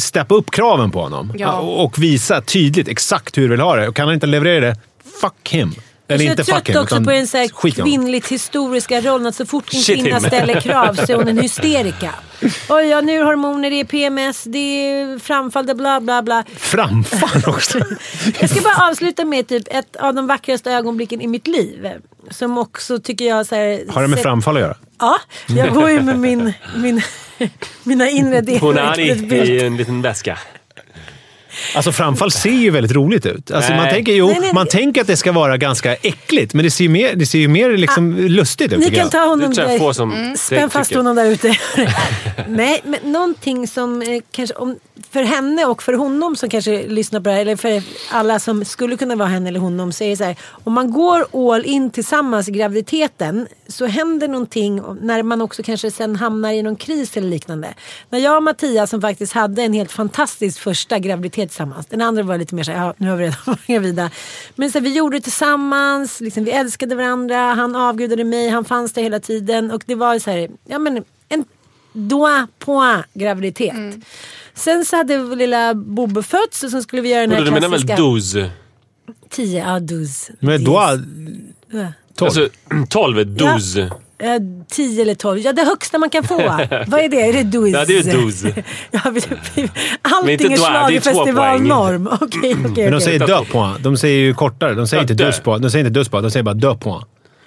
steppa 0.00 0.34
upp 0.34 0.50
kraven 0.50 0.90
på 0.90 1.02
honom. 1.02 1.32
Ja. 1.38 1.52
Och 1.58 1.84
och 1.84 2.02
visa 2.02 2.40
tydligt 2.40 2.88
exakt 2.88 3.38
hur 3.38 3.42
du 3.42 3.48
vill 3.48 3.60
ha 3.60 3.76
det. 3.76 3.88
Och 3.88 3.96
kan 3.96 4.06
han 4.06 4.14
inte 4.14 4.26
leverera 4.26 4.66
det, 4.66 4.76
fuck 5.20 5.48
him. 5.50 5.74
Eller 6.14 6.24
jag 6.24 6.38
är 6.40 6.44
trött 6.44 6.76
också 6.76 7.04
på 7.04 7.10
den 7.10 7.26
så 7.26 7.36
här 7.38 7.72
kvinnligt 7.82 8.28
historiska 8.28 9.00
rollen 9.00 9.26
att 9.26 9.34
så 9.34 9.46
fort 9.46 9.74
en 9.74 9.80
Shit 9.80 10.02
kvinna 10.02 10.18
him. 10.18 10.26
ställer 10.26 10.60
krav 10.60 10.94
så 10.94 11.12
är 11.12 11.16
hon 11.16 11.28
en 11.28 11.38
hysterika. 11.42 12.10
Oj, 12.68 12.84
ja, 12.86 13.00
nu 13.00 13.22
hormoner, 13.22 13.70
det 13.70 13.80
är 13.80 13.84
PMS, 13.84 14.44
det 14.44 14.58
är 14.58 15.18
framfall, 15.18 15.66
det 15.66 15.74
bla 15.74 16.00
bla 16.00 16.22
bla. 16.22 16.44
Framfall 16.56 17.42
också. 17.54 17.78
Jag 18.40 18.50
ska 18.50 18.60
bara 18.60 18.88
avsluta 18.90 19.24
med 19.24 19.48
typ 19.48 19.62
ett 19.70 19.96
av 19.96 20.14
de 20.14 20.26
vackraste 20.26 20.70
ögonblicken 20.72 21.20
i 21.20 21.26
mitt 21.26 21.46
liv. 21.46 21.88
Som 22.30 22.58
också 22.58 22.98
tycker 22.98 23.24
jag 23.24 23.46
så 23.46 23.54
här, 23.54 23.92
Har 23.92 24.02
det 24.02 24.08
med 24.08 24.18
framfall 24.18 24.56
att 24.56 24.62
göra? 24.62 24.76
Ja, 24.98 25.16
jag 25.48 25.74
går 25.74 25.90
ju 25.90 26.00
med 26.00 26.18
min, 26.18 26.52
min, 26.76 27.02
mina 27.82 28.10
inre 28.10 28.40
delar. 28.40 28.60
Hon 28.60 28.78
är 28.78 29.00
i 29.00 29.62
en 29.66 29.76
liten 29.76 30.02
väska. 30.02 30.38
Alltså 31.74 31.92
framfall 31.92 32.30
ser 32.30 32.50
ju 32.50 32.70
väldigt 32.70 32.92
roligt 32.92 33.26
ut. 33.26 33.50
Alltså, 33.50 33.72
man 33.72 33.88
tänker, 33.88 34.12
jo, 34.12 34.26
Nej, 34.26 34.38
nej, 34.40 34.50
man 34.54 34.64
nej. 34.64 34.70
tänker 34.70 35.00
att 35.00 35.06
det 35.06 35.16
ska 35.16 35.32
vara 35.32 35.56
ganska 35.56 35.94
äckligt, 35.94 36.54
men 36.54 36.64
det 36.64 36.70
ser 36.70 36.84
ju 36.84 36.90
mer, 36.90 37.14
det 37.14 37.26
ser 37.26 37.38
ju 37.38 37.48
mer 37.48 37.76
liksom 37.76 38.16
lustigt 38.16 38.72
ut. 38.72 38.78
Ni 38.78 38.90
kan 38.90 39.10
ta 39.10 39.18
honom 39.18 39.52
där. 39.52 39.92
som 39.92 40.12
Mm. 40.12 40.36
Spänn 40.36 40.70
fast 40.70 40.88
tycker. 40.88 40.98
honom 40.98 41.16
där 41.16 41.26
ute. 41.26 41.54
Nej, 42.48 42.80
men 42.84 43.12
någonting 43.12 43.66
som 43.68 44.02
eh, 44.02 44.22
kanske 44.30 44.54
om, 44.54 44.76
för 45.10 45.22
henne 45.22 45.64
och 45.64 45.82
för 45.82 45.92
honom 45.92 46.36
som 46.36 46.48
kanske 46.48 46.86
lyssnar 46.88 47.20
på 47.20 47.28
det 47.28 47.34
här, 47.34 47.40
eller 47.40 47.56
för 47.56 47.82
alla 48.10 48.38
som 48.38 48.64
skulle 48.64 48.96
kunna 48.96 49.16
vara 49.16 49.28
henne 49.28 49.48
eller 49.48 49.60
honom, 49.60 49.92
så 49.92 50.04
är 50.04 50.10
det 50.10 50.16
så 50.16 50.24
här. 50.24 50.36
Om 50.64 50.72
man 50.72 50.90
går 50.92 51.52
all 51.52 51.64
in 51.64 51.90
tillsammans 51.90 52.48
i 52.48 52.52
graviditeten 52.52 53.46
så 53.68 53.86
händer 53.86 54.28
någonting 54.28 54.82
när 55.00 55.22
man 55.22 55.42
också 55.42 55.62
kanske 55.62 55.90
sen 55.90 56.16
hamnar 56.16 56.52
i 56.52 56.62
någon 56.62 56.76
kris 56.76 57.16
eller 57.16 57.28
liknande. 57.28 57.68
När 58.10 58.18
jag 58.18 58.36
och 58.36 58.42
Mattias 58.42 58.90
som 58.90 59.00
faktiskt 59.00 59.32
hade 59.32 59.62
en 59.62 59.72
helt 59.72 59.92
fantastisk 59.92 60.60
första 60.60 60.98
graviditet 60.98 61.41
tillsammans. 61.46 61.86
Den 61.86 62.00
andra 62.00 62.22
var 62.22 62.38
lite 62.38 62.54
mer 62.54 62.62
så 62.62 62.72
här, 62.72 62.78
ja 62.86 62.94
nu 62.96 63.10
har 63.10 63.16
vi 63.16 63.24
redan 63.24 63.38
varit 63.46 63.66
gravida. 63.66 64.10
Men 64.54 64.72
så 64.72 64.78
här, 64.78 64.84
vi 64.84 64.96
gjorde 64.96 65.16
det 65.16 65.20
tillsammans, 65.20 66.20
liksom, 66.20 66.44
vi 66.44 66.50
älskade 66.50 66.94
varandra, 66.94 67.36
han 67.36 67.76
avgudade 67.76 68.24
mig, 68.24 68.48
han 68.48 68.64
fanns 68.64 68.92
där 68.92 69.02
hela 69.02 69.20
tiden. 69.20 69.70
Och 69.70 69.82
det 69.86 69.94
var 69.94 70.18
så 70.18 70.30
här, 70.30 70.50
ja 70.64 70.78
men 70.78 71.04
en 71.28 71.44
doigt 71.92 72.58
point 72.58 73.06
graviditet. 73.14 73.74
Sen 74.54 74.84
så 74.84 74.96
hade 74.96 75.36
lilla 75.36 75.74
Bobbe 75.74 76.22
fötts 76.22 76.62
och 76.62 76.70
så 76.70 76.82
skulle 76.82 77.02
vi 77.02 77.08
göra 77.08 77.20
den 77.20 77.30
här 77.30 77.44
Du 77.44 77.50
menar 77.50 77.68
väl 77.68 77.80
klassiska... 77.80 77.96
doze? 77.96 78.50
10, 79.28 79.64
ja 79.66 79.80
douze. 79.80 80.32
Men 80.40 80.64
då... 80.64 80.80
Ja. 81.74 81.92
Tolv. 82.14 82.28
Alltså 82.28 82.48
12, 82.88 83.26
doze. 83.26 83.80
Ja, 83.80 84.00
10 84.70 85.02
eller 85.02 85.14
12. 85.14 85.40
Ja, 85.40 85.52
det 85.52 85.62
högsta 85.62 85.98
man 85.98 86.10
kan 86.10 86.24
få. 86.24 86.36
Vad 86.86 87.00
är 87.00 87.08
det? 87.08 87.20
Är 87.20 87.32
det 87.32 87.42
douze? 87.42 87.78
Ja, 87.78 87.84
det 87.84 87.98
är 87.98 88.64
ja, 88.90 89.00
vi, 89.10 89.20
Men 89.56 89.68
allting 90.02 90.30
inte 90.30 90.44
är 90.44 90.56
schlagerfestivalnorm. 90.56 92.06
Okej, 92.20 92.56
okej, 92.70 92.84
Men 92.84 92.92
de 92.92 93.00
säger 93.00 93.18
deux 93.26 93.48
point. 93.48 93.82
De 93.82 93.96
säger 93.96 94.18
ju 94.18 94.34
kortare. 94.34 94.74
De 94.74 94.86
säger 94.86 95.00
Ja, 95.00 95.02
inte 95.02 95.14
deux. 95.14 95.26
deux 95.26 95.40
point. 95.40 95.62
De 95.62 95.70
säger 95.70 95.84
inte 95.84 95.98
deux 96.00 96.08
point. 96.08 96.24
De 96.24 96.30
säger 96.30 96.44
bara 96.44 96.54
deux 96.54 96.76
point. 96.78 97.04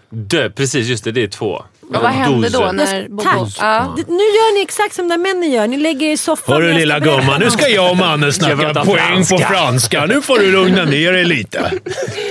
Dö, 0.10 0.50
precis 0.50 0.88
just 0.88 1.04
det, 1.04 1.12
det 1.12 1.24
är 1.24 1.28
två. 1.28 1.64
Och 1.90 2.02
vad 2.02 2.12
hände 2.12 2.50
då 2.50 2.72
när 2.74 3.10
Bobo... 3.10 3.24
Tack. 3.24 3.58
Ja. 3.60 3.96
Nu 4.08 4.14
gör 4.14 4.54
ni 4.54 4.62
exakt 4.62 4.96
som 4.96 5.08
där 5.08 5.18
männen 5.18 5.52
gör. 5.52 5.68
Ni 5.68 5.78
lägger 5.78 6.08
er 6.08 6.12
i 6.12 6.18
soffan. 6.18 6.56
Hörru 6.56 6.74
lilla 6.74 7.00
gumman, 7.00 7.40
nu 7.40 7.52
ska 7.52 7.68
jag 7.68 7.92
och 7.92 7.98
mannen 7.98 8.34
snacka 8.34 8.74
poäng 8.74 8.84
på 8.84 8.94
franska? 8.96 9.48
franska. 9.48 10.06
Nu 10.06 10.22
får 10.22 10.40
du 10.40 10.52
lugna 10.52 10.86
ner 10.86 11.12
dig 11.12 11.26
lite. 11.26 11.72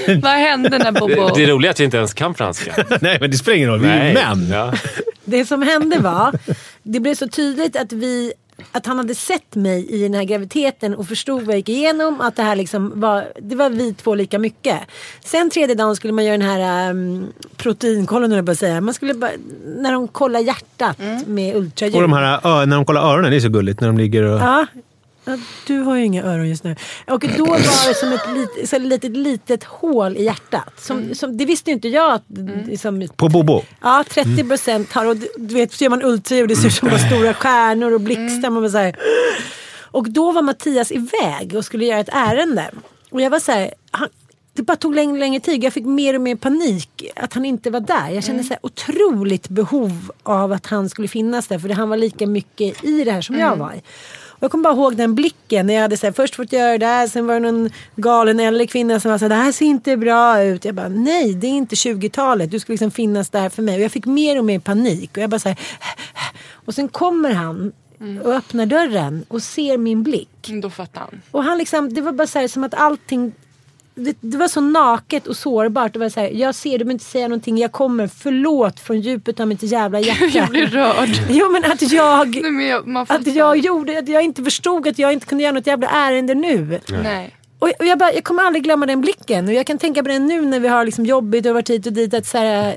Vad 0.22 0.32
hände 0.32 0.78
när 0.78 0.92
Bobo... 0.92 1.28
Det, 1.28 1.32
det 1.34 1.42
är 1.42 1.46
roligt 1.46 1.70
att 1.70 1.80
vi 1.80 1.84
inte 1.84 1.96
ens 1.96 2.14
kan 2.14 2.34
franska. 2.34 2.84
Nej, 3.00 3.18
men 3.20 3.30
det 3.30 3.36
spelar 3.36 3.56
ingen 3.56 3.68
roll. 3.68 3.80
Vi 3.80 3.88
är 3.88 4.08
ju 4.08 4.14
män. 4.14 4.48
Ja. 4.52 4.72
Det 5.24 5.44
som 5.44 5.62
hände 5.62 5.98
var, 5.98 6.32
det 6.82 7.00
blev 7.00 7.14
så 7.14 7.28
tydligt 7.28 7.76
att 7.76 7.92
vi 7.92 8.32
att 8.72 8.86
han 8.86 8.98
hade 8.98 9.14
sett 9.14 9.54
mig 9.54 9.86
i 9.90 10.02
den 10.02 10.14
här 10.14 10.24
graviditeten 10.24 10.94
och 10.94 11.06
förstod 11.08 11.42
vad 11.42 11.48
jag 11.48 11.56
gick 11.56 11.68
igenom. 11.68 12.20
Att 12.20 12.36
det 12.36 12.42
här 12.42 12.56
liksom 12.56 13.00
var, 13.00 13.32
det 13.42 13.56
var 13.56 13.70
vi 13.70 13.94
två 13.94 14.14
lika 14.14 14.38
mycket. 14.38 14.80
Sen 15.24 15.50
tredje 15.50 15.74
dagen 15.74 15.96
skulle 15.96 16.12
man 16.12 16.24
göra 16.24 16.36
den 16.36 16.48
här 16.48 16.90
um, 16.90 17.26
proteinkollen, 17.56 18.32
jag 18.32 18.50
att 18.50 18.58
säga. 18.58 18.80
Man 18.80 18.94
skulle 18.94 19.14
bara, 19.14 19.30
när 19.64 19.92
de 19.92 20.08
kollar 20.08 20.40
hjärtat 20.40 20.98
med 21.26 21.56
ultraljud. 21.56 21.96
Och 21.96 22.02
de 22.02 22.12
här, 22.12 22.66
när 22.66 22.76
de 22.76 22.84
kollar 22.84 23.02
öronen, 23.12 23.30
det 23.30 23.36
är 23.36 23.40
så 23.40 23.48
gulligt. 23.48 23.80
När 23.80 23.88
de 23.88 23.98
ligger 23.98 24.22
och... 24.22 24.38
Ja. 24.40 24.66
Ja, 25.24 25.38
Du 25.66 25.78
har 25.78 25.96
ju 25.96 26.04
inga 26.04 26.22
öron 26.22 26.48
just 26.48 26.64
nu. 26.64 26.76
Och 27.06 27.24
då 27.38 27.44
var 27.44 27.88
det 27.88 27.94
som 27.94 28.12
ett 28.12 28.34
lit, 28.34 28.68
så 28.70 28.78
litet, 28.78 29.16
litet 29.16 29.64
hål 29.64 30.16
i 30.16 30.24
hjärtat. 30.24 30.80
Som, 30.80 31.14
som, 31.14 31.37
det 31.37 31.44
visste 31.44 31.70
inte 31.70 31.88
jag. 31.88 32.12
Att, 32.14 32.24
liksom, 32.66 33.08
På 33.16 33.28
Bobo. 33.28 33.62
Ja, 33.82 34.04
30 34.10 34.44
procent 34.44 34.92
har. 34.92 35.06
Och 35.06 35.16
du 35.37 35.54
vet, 35.54 35.72
så 35.72 35.84
gör 35.84 35.90
man 35.90 36.02
ultraljud. 36.02 36.48
Det 36.48 36.56
ser 36.56 36.66
ut 36.68 36.74
som 36.74 36.88
bara 36.88 36.98
stora 36.98 37.34
stjärnor 37.34 37.92
och 37.92 38.00
blixtar. 38.00 38.68
Så 38.68 38.78
här. 38.78 38.96
Och 39.82 40.10
då 40.10 40.32
var 40.32 40.42
Mattias 40.42 40.92
iväg 40.92 41.54
och 41.56 41.64
skulle 41.64 41.84
göra 41.84 42.00
ett 42.00 42.08
ärende. 42.12 42.70
Och 43.10 43.20
jag 43.20 43.30
var 43.30 43.38
så 43.38 43.52
här. 43.52 43.74
Han, 43.90 44.08
det 44.52 44.62
bara 44.62 44.76
tog 44.76 44.94
längre 44.94 45.12
och 45.12 45.18
längre 45.18 45.40
tid. 45.40 45.64
Jag 45.64 45.72
fick 45.72 45.84
mer 45.84 46.14
och 46.14 46.20
mer 46.20 46.37
panik 46.37 47.10
att 47.16 47.32
han 47.32 47.44
inte 47.44 47.70
var 47.70 47.80
där. 47.80 48.10
Jag 48.10 48.24
kände 48.24 48.42
så 48.44 48.48
här 48.48 48.58
otroligt 48.62 49.48
behov 49.48 50.10
av 50.22 50.52
att 50.52 50.66
han 50.66 50.88
skulle 50.88 51.08
finnas 51.08 51.46
där. 51.46 51.58
För 51.58 51.68
han 51.68 51.88
var 51.88 51.96
lika 51.96 52.26
mycket 52.26 52.84
i 52.84 53.04
det 53.04 53.10
här 53.12 53.22
som 53.22 53.38
jag 53.38 53.56
var. 53.56 53.74
Jag 54.44 54.50
kommer 54.50 54.64
bara 54.64 54.74
ihåg 54.74 54.96
den 54.96 55.14
blicken 55.14 55.66
när 55.66 55.74
jag 55.74 55.83
hade 55.83 55.96
så 55.96 56.07
här, 56.07 56.12
först 56.12 56.35
fått 56.35 56.52
göra 56.52 56.78
det 56.78 56.87
här, 56.87 57.07
sen 57.07 57.26
var 57.26 57.35
det 57.35 57.52
någon 57.52 57.70
galen 57.96 58.40
äldre 58.40 58.66
kvinna 58.66 59.00
som 59.00 59.11
var 59.11 59.18
så 59.18 59.24
här, 59.24 59.28
det 59.28 59.35
här 59.35 59.52
ser 59.52 59.66
inte 59.66 59.96
bra 59.96 60.42
ut. 60.42 60.64
Jag 60.64 60.74
bara, 60.74 60.88
nej 60.88 61.35
det 61.35 61.46
är 61.46 61.50
inte 61.50 61.74
20-talet, 61.74 62.50
du 62.50 62.61
ska 62.61 62.72
liksom 62.72 62.90
finnas 62.90 63.30
där 63.30 63.48
för 63.48 63.62
mig. 63.62 63.74
Och 63.74 63.80
jag 63.80 63.92
fick 63.92 64.07
mer 64.07 64.38
och 64.38 64.44
mer 64.44 64.59
panik. 64.59 65.11
Och 65.11 65.18
jag 65.18 65.30
bara 65.30 65.38
så 65.38 65.48
här, 65.48 65.59
och 66.64 66.74
sen 66.74 66.88
kommer 66.88 67.30
han 67.30 67.72
och 68.24 68.33
öppnar 68.33 68.66
dörren 68.66 69.24
och 69.28 69.42
ser 69.42 69.78
min 69.78 70.02
blick. 70.02 70.50
Då 70.62 70.70
fattar 70.70 71.00
han. 71.00 71.22
Och 71.30 71.44
han 71.44 71.59
liksom, 71.59 71.94
det 71.94 72.00
var 72.00 72.12
bara 72.12 72.26
så 72.26 72.38
här, 72.38 72.48
som 72.48 72.64
att 72.64 72.74
allting 72.74 73.33
det, 73.94 74.16
det 74.20 74.37
var 74.37 74.48
så 74.48 74.61
naket 74.61 75.26
och 75.26 75.37
sårbart. 75.37 75.92
Det 75.92 75.98
var 75.98 76.09
så 76.09 76.20
här, 76.20 76.28
jag 76.28 76.54
ser, 76.54 76.70
du 76.70 76.78
behöver 76.78 76.92
inte 76.92 77.04
säga 77.04 77.28
någonting. 77.28 77.59
Jag 77.59 77.72
kommer, 77.72 78.07
förlåt 78.07 78.80
från 78.80 79.00
djupet 79.00 79.40
av 79.40 79.48
mitt 79.48 79.62
jävla 79.62 80.00
hjärta. 80.00 80.24
Jag 80.38 80.48
blir 80.48 80.66
rörd. 80.66 81.11
Jo 81.30 81.50
men 81.52 81.72
att 81.72 81.92
jag, 81.92 82.42
Nej, 82.42 82.50
men 82.50 82.66
jag, 82.66 83.07
att 83.09 83.26
jag 83.26 83.57
gjorde, 83.57 83.98
att 83.98 84.09
jag 84.09 84.22
inte 84.22 84.44
förstod 84.44 84.88
att 84.88 84.98
jag 84.98 85.12
inte 85.12 85.26
kunde 85.26 85.44
göra 85.44 85.52
något 85.52 85.66
jävla 85.66 85.88
ärende 85.88 86.35
nu. 86.35 86.80
Nej. 87.02 87.37
Och, 87.59 87.72
och 87.78 87.87
jag, 87.87 87.98
bara, 87.98 88.12
jag 88.12 88.24
kommer 88.24 88.42
aldrig 88.42 88.64
glömma 88.64 88.87
den 88.87 89.00
blicken. 89.00 89.48
Och 89.48 89.54
jag 89.54 89.66
kan 89.66 89.78
tänka 89.78 90.02
på 90.02 90.09
den 90.09 90.26
nu 90.26 90.40
när 90.42 90.61
vi 90.61 90.68
har 90.68 90.85
liksom 90.85 91.07
jobbigt 91.07 91.46
och 91.46 91.54
varit 91.54 91.70
hit 91.70 91.87
och 91.87 91.92
dit. 91.92 92.14
Att 92.14 92.26
så 92.26 92.38
här, 92.38 92.76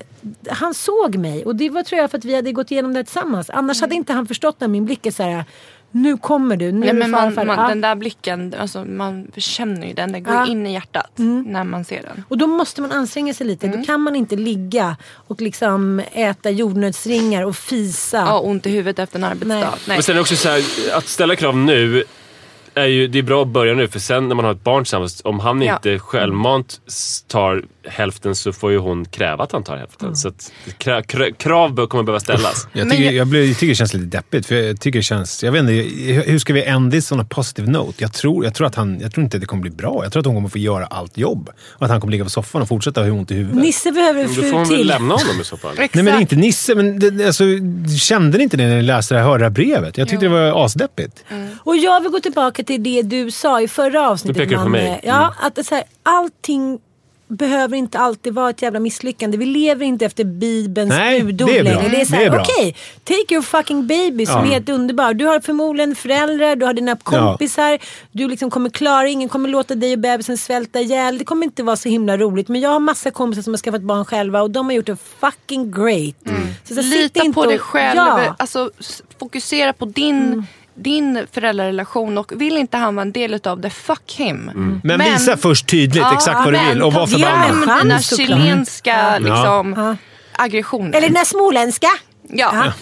han 0.49 0.73
såg 0.73 1.15
mig. 1.15 1.45
Och 1.45 1.56
det 1.56 1.69
var 1.69 1.84
tror 1.84 2.01
jag 2.01 2.12
för 2.12 2.17
att 2.17 2.25
vi 2.25 2.36
hade 2.36 2.51
gått 2.51 2.71
igenom 2.71 2.93
det 2.93 3.03
tillsammans. 3.03 3.49
Annars 3.49 3.82
hade 3.82 3.95
inte 3.95 4.13
han 4.13 4.27
förstått 4.27 4.60
när 4.60 4.67
min 4.67 4.86
blick 4.86 5.06
är 5.06 5.12
så 5.12 5.23
här. 5.23 5.45
Nu 5.91 6.17
kommer 6.17 6.56
du, 6.58 6.71
nu 6.71 6.80
Nej, 6.80 6.93
men 6.93 7.12
man, 7.12 7.34
man, 7.36 7.47
Ja. 7.47 7.67
den 7.67 7.82
där 7.82 7.95
blicken, 7.95 8.56
alltså, 8.60 8.86
man 8.86 9.28
känner 9.38 9.88
ju 9.88 9.93
den. 9.93 10.12
Den 10.12 10.23
går 10.23 10.34
Ja. 10.34 10.47
in 10.47 10.67
i 10.67 10.73
hjärtat 10.73 11.12
när 11.45 11.63
man 11.63 11.86
ser 11.86 12.02
den. 12.02 12.23
Och 12.30 12.38
då 12.38 12.47
måste 12.47 12.82
man 12.82 12.91
anstränga 12.91 13.34
sig 13.34 13.47
lite. 13.47 13.67
Mm. 13.67 13.80
Då 13.80 13.86
kan 13.86 14.02
man 14.02 14.15
inte 14.15 14.36
ligga 14.36 14.97
och 15.13 15.41
liksom 15.41 16.02
äta 16.13 16.50
jordnötsringar 16.50 17.43
och 17.43 17.56
fisa. 17.56 18.17
Ja, 18.17 18.39
ont 18.39 18.65
i 18.65 18.69
huvudet 18.69 19.00
efter 19.00 19.17
en 19.17 19.23
arbetsdag. 19.23 19.47
Nej. 19.56 19.63
Nej. 19.88 19.97
Men 19.97 20.04
sen 20.04 20.19
också 20.19 20.36
så 20.36 20.50
här, 20.50 20.63
att 20.93 21.08
ställa 21.08 21.36
krav 21.36 21.58
nu 21.58 22.04
är 22.77 22.85
ju, 22.85 23.07
det 23.07 23.19
är 23.19 23.23
bra 23.23 23.41
att 23.41 23.47
börja 23.47 23.73
nu 23.73 23.87
för 23.87 23.99
sen 23.99 24.27
när 24.27 24.35
man 24.35 24.45
har 24.45 24.51
ett 24.51 24.63
barn 24.63 24.83
tillsammans, 24.83 25.21
om 25.23 25.39
han 25.39 25.61
Ja. 25.61 25.73
inte 25.75 25.99
självmant 25.99 26.79
tar 27.27 27.63
hälften 27.89 28.35
så 28.35 28.53
får 28.53 28.71
ju 28.71 28.77
hon 28.77 29.05
kräva 29.05 29.43
att 29.43 29.51
han 29.51 29.63
tar 29.63 29.77
hälften. 29.77 30.15
Så 30.15 30.27
att 30.27 30.51
kra, 30.77 31.01
kra, 31.03 31.31
krav 31.31 31.73
bör- 31.73 31.87
kommer 31.87 32.03
behöva 32.03 32.19
ställas. 32.19 32.67
Jag 32.73 32.89
tycker, 32.91 33.11
jag- 33.11 33.27
blir, 33.27 33.45
jag 33.47 33.55
tycker 33.57 33.67
det 33.71 33.75
känns 33.75 33.93
lite 33.93 34.05
deppigt. 34.17 34.45
För 34.45 34.55
jag 34.55 34.79
tycker 34.79 34.99
det 34.99 35.03
känns... 35.03 35.43
Jag 35.43 35.51
vet 35.51 35.59
inte, 35.61 35.73
hur 36.31 36.39
ska 36.39 36.53
vi 36.53 36.63
end 36.63 36.91
this 36.91 37.11
on 37.11 37.19
a 37.19 37.25
positive 37.29 37.71
note? 37.71 37.93
Jag 37.97 38.13
tror, 38.13 38.43
jag, 38.45 38.53
tror 38.55 38.67
att 38.67 38.75
han, 38.75 38.99
jag 38.99 39.11
tror 39.13 39.23
inte 39.23 39.37
det 39.37 39.45
kommer 39.45 39.61
bli 39.61 39.71
bra. 39.71 39.99
Jag 40.03 40.11
tror 40.11 40.19
att 40.19 40.25
hon 40.25 40.35
kommer 40.35 40.49
få 40.49 40.57
göra 40.57 40.85
allt 40.85 41.17
jobb. 41.17 41.49
Och 41.69 41.83
att 41.85 41.89
han 41.91 42.01
kommer 42.01 42.11
ligga 42.11 42.23
på 42.23 42.29
soffan 42.29 42.61
och 42.61 42.67
fortsätta 42.67 43.03
ha 43.03 43.11
ont 43.11 43.31
i 43.31 43.33
huvudet. 43.35 43.61
Nisse 43.61 43.91
behöver 43.91 44.21
en 44.21 44.27
Då 44.27 44.33
får 44.33 44.41
fru 44.41 44.51
hon 44.51 44.59
väl 44.67 44.77
till. 44.77 44.87
lämna 44.87 45.13
honom 45.15 45.41
i 45.41 45.43
så 45.43 45.57
fall. 45.57 45.75
Nej 45.77 45.89
men 45.93 46.05
det 46.05 46.11
är 46.11 46.19
inte 46.21 46.35
Nisse, 46.35 46.75
men 46.75 46.99
det, 46.99 47.25
alltså, 47.25 47.43
kände 47.99 48.37
ni 48.37 48.43
inte 48.43 48.57
det 48.57 48.67
när 48.67 48.75
ni 48.75 48.81
läste 48.83 49.13
det 49.13 49.19
här, 49.19 49.27
hörde 49.27 49.39
det 49.39 49.45
här 49.45 49.49
brevet? 49.49 49.97
Jag 49.97 50.07
tyckte 50.07 50.25
det 50.25 50.29
var 50.29 50.65
asdeppigt. 50.65 51.23
Och 51.63 51.77
jag 51.77 52.01
vill 52.01 52.11
gå 52.11 52.19
tillbaka 52.19 52.63
till 52.67 52.84
det 52.84 53.01
du 53.01 53.32
sa 53.32 53.62
i 53.62 53.67
förra 53.67 54.10
avsnittet. 54.10 54.38
Nu 54.38 54.43
pekar 54.45 54.58
du 54.58 54.63
på 54.63 54.69
mig. 54.69 54.99
Ja, 55.03 55.17
Mm. 55.17 55.34
att 55.60 55.65
så 55.65 55.75
här, 55.75 55.84
allting 56.03 56.80
behöver 57.30 57.77
inte 57.77 57.99
alltid 57.99 58.34
vara 58.34 58.49
ett 58.49 58.62
jävla 58.62 58.80
misslyckande. 58.80 59.38
Vi 59.38 59.45
lever 59.45 59.86
inte 59.86 60.06
efter 60.06 60.23
Bibelns 60.23 60.89
Nej, 60.89 61.23
budord 61.23 61.49
det 61.49 61.58
är 61.60 61.63
bra. 61.63 61.73
längre. 61.73 61.89
Det 61.89 62.01
är 62.01 62.06
så 62.06 62.39
okej, 62.41 62.75
take 63.03 63.34
your 63.34 63.41
fucking 63.41 63.88
baby 63.88 64.25
som 64.25 64.36
Ja. 64.36 64.41
är 64.45 64.49
helt 64.49 64.69
underbar. 64.69 65.13
Du 65.13 65.25
har 65.25 65.39
förmodligen 65.39 65.95
föräldrar, 65.95 66.56
du 66.56 66.65
har 66.65 66.73
dina 66.73 66.95
kompisar, 66.95 67.80
du 68.12 68.27
liksom 68.27 68.49
kommer 68.49 68.69
klara, 68.69 69.08
ingen 69.08 69.30
kommer 69.30 69.49
låta 69.49 69.75
dig 69.75 69.93
och 69.93 69.99
bebisen 69.99 70.38
svälta 70.38 70.80
ihjäl. 70.80 71.17
Det 71.17 71.25
kommer 71.25 71.43
inte 71.45 71.63
vara 71.63 71.75
så 71.75 71.89
himla 71.89 72.17
roligt. 72.17 72.47
Men 72.47 72.62
jag 72.62 72.69
har 72.69 72.80
massa 72.80 73.12
kompisar 73.12 73.41
som 73.41 73.53
har 73.53 73.58
skaffat 73.58 73.82
barn 73.82 74.06
själva 74.06 74.41
och 74.41 74.51
de 74.51 74.65
har 74.65 74.73
gjort 74.73 74.86
det 74.86 74.97
fucking 75.19 75.71
great. 75.71 76.15
Så, 76.63 76.75
så 76.75 76.84
sitt 76.84 76.93
Lita 76.93 77.23
inte 77.23 77.36
på 77.36 77.41
och- 77.41 77.47
dig 77.47 77.60
själv. 77.60 77.97
Ja. 77.97 78.36
Alltså, 78.39 78.71
fokusera 79.19 79.73
på 79.73 79.86
din, 79.86 80.45
din 80.77 81.27
föräldrarelation. 81.31 82.17
Och 82.17 82.31
vill 82.41 82.57
inte 82.57 82.77
han 82.77 82.95
vara 82.95 83.01
en 83.01 83.11
del 83.11 83.39
av 83.43 83.61
det, 83.61 83.69
fuck 83.69 84.13
him. 84.17 84.51
Men, 84.83 84.99
visa 84.99 85.37
först 85.37 85.67
tydligt 85.67 86.05
exakt 86.13 86.39
vad 86.45 86.53
du 86.53 86.57
men 86.57 86.69
vill 86.69 86.81
och 86.81 86.93
var 86.93 87.07
förbannad. 87.07 87.65
Chans 87.65 88.09
dina 88.09 88.27
chilenska 88.27 89.19
liksom, 89.19 89.97
aggressioner. 90.31 90.97
Eller 90.97 91.07
den 91.07 91.17
här 91.17 91.25
småländska. 91.25 91.87
ja. 92.29 92.73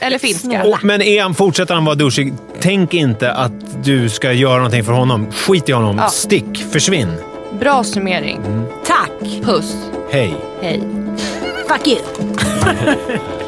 Eller 0.00 0.18
finska. 0.18 0.64
Och, 0.64 0.84
men 0.84 1.02
är 1.02 1.22
han, 1.22 1.34
fortsätter 1.34 1.74
han 1.74 1.84
vara 1.84 1.94
douchig, 1.94 2.34
tänk 2.60 2.94
inte 2.94 3.32
att 3.32 3.84
du 3.84 4.08
ska 4.08 4.32
göra 4.32 4.56
någonting 4.56 4.84
för 4.84 4.92
honom. 4.92 5.32
Skit 5.32 5.68
i 5.68 5.72
honom. 5.72 5.98
Ja. 5.98 6.08
Stick. 6.08 6.64
Försvinn. 6.72 7.12
Bra 7.60 7.84
summering. 7.84 8.40
Tack. 8.86 9.42
Puss. 9.42 9.74
Hej. 10.10 10.34
Hej. 10.62 10.82
Fuck 11.68 11.86
you. 11.88 11.98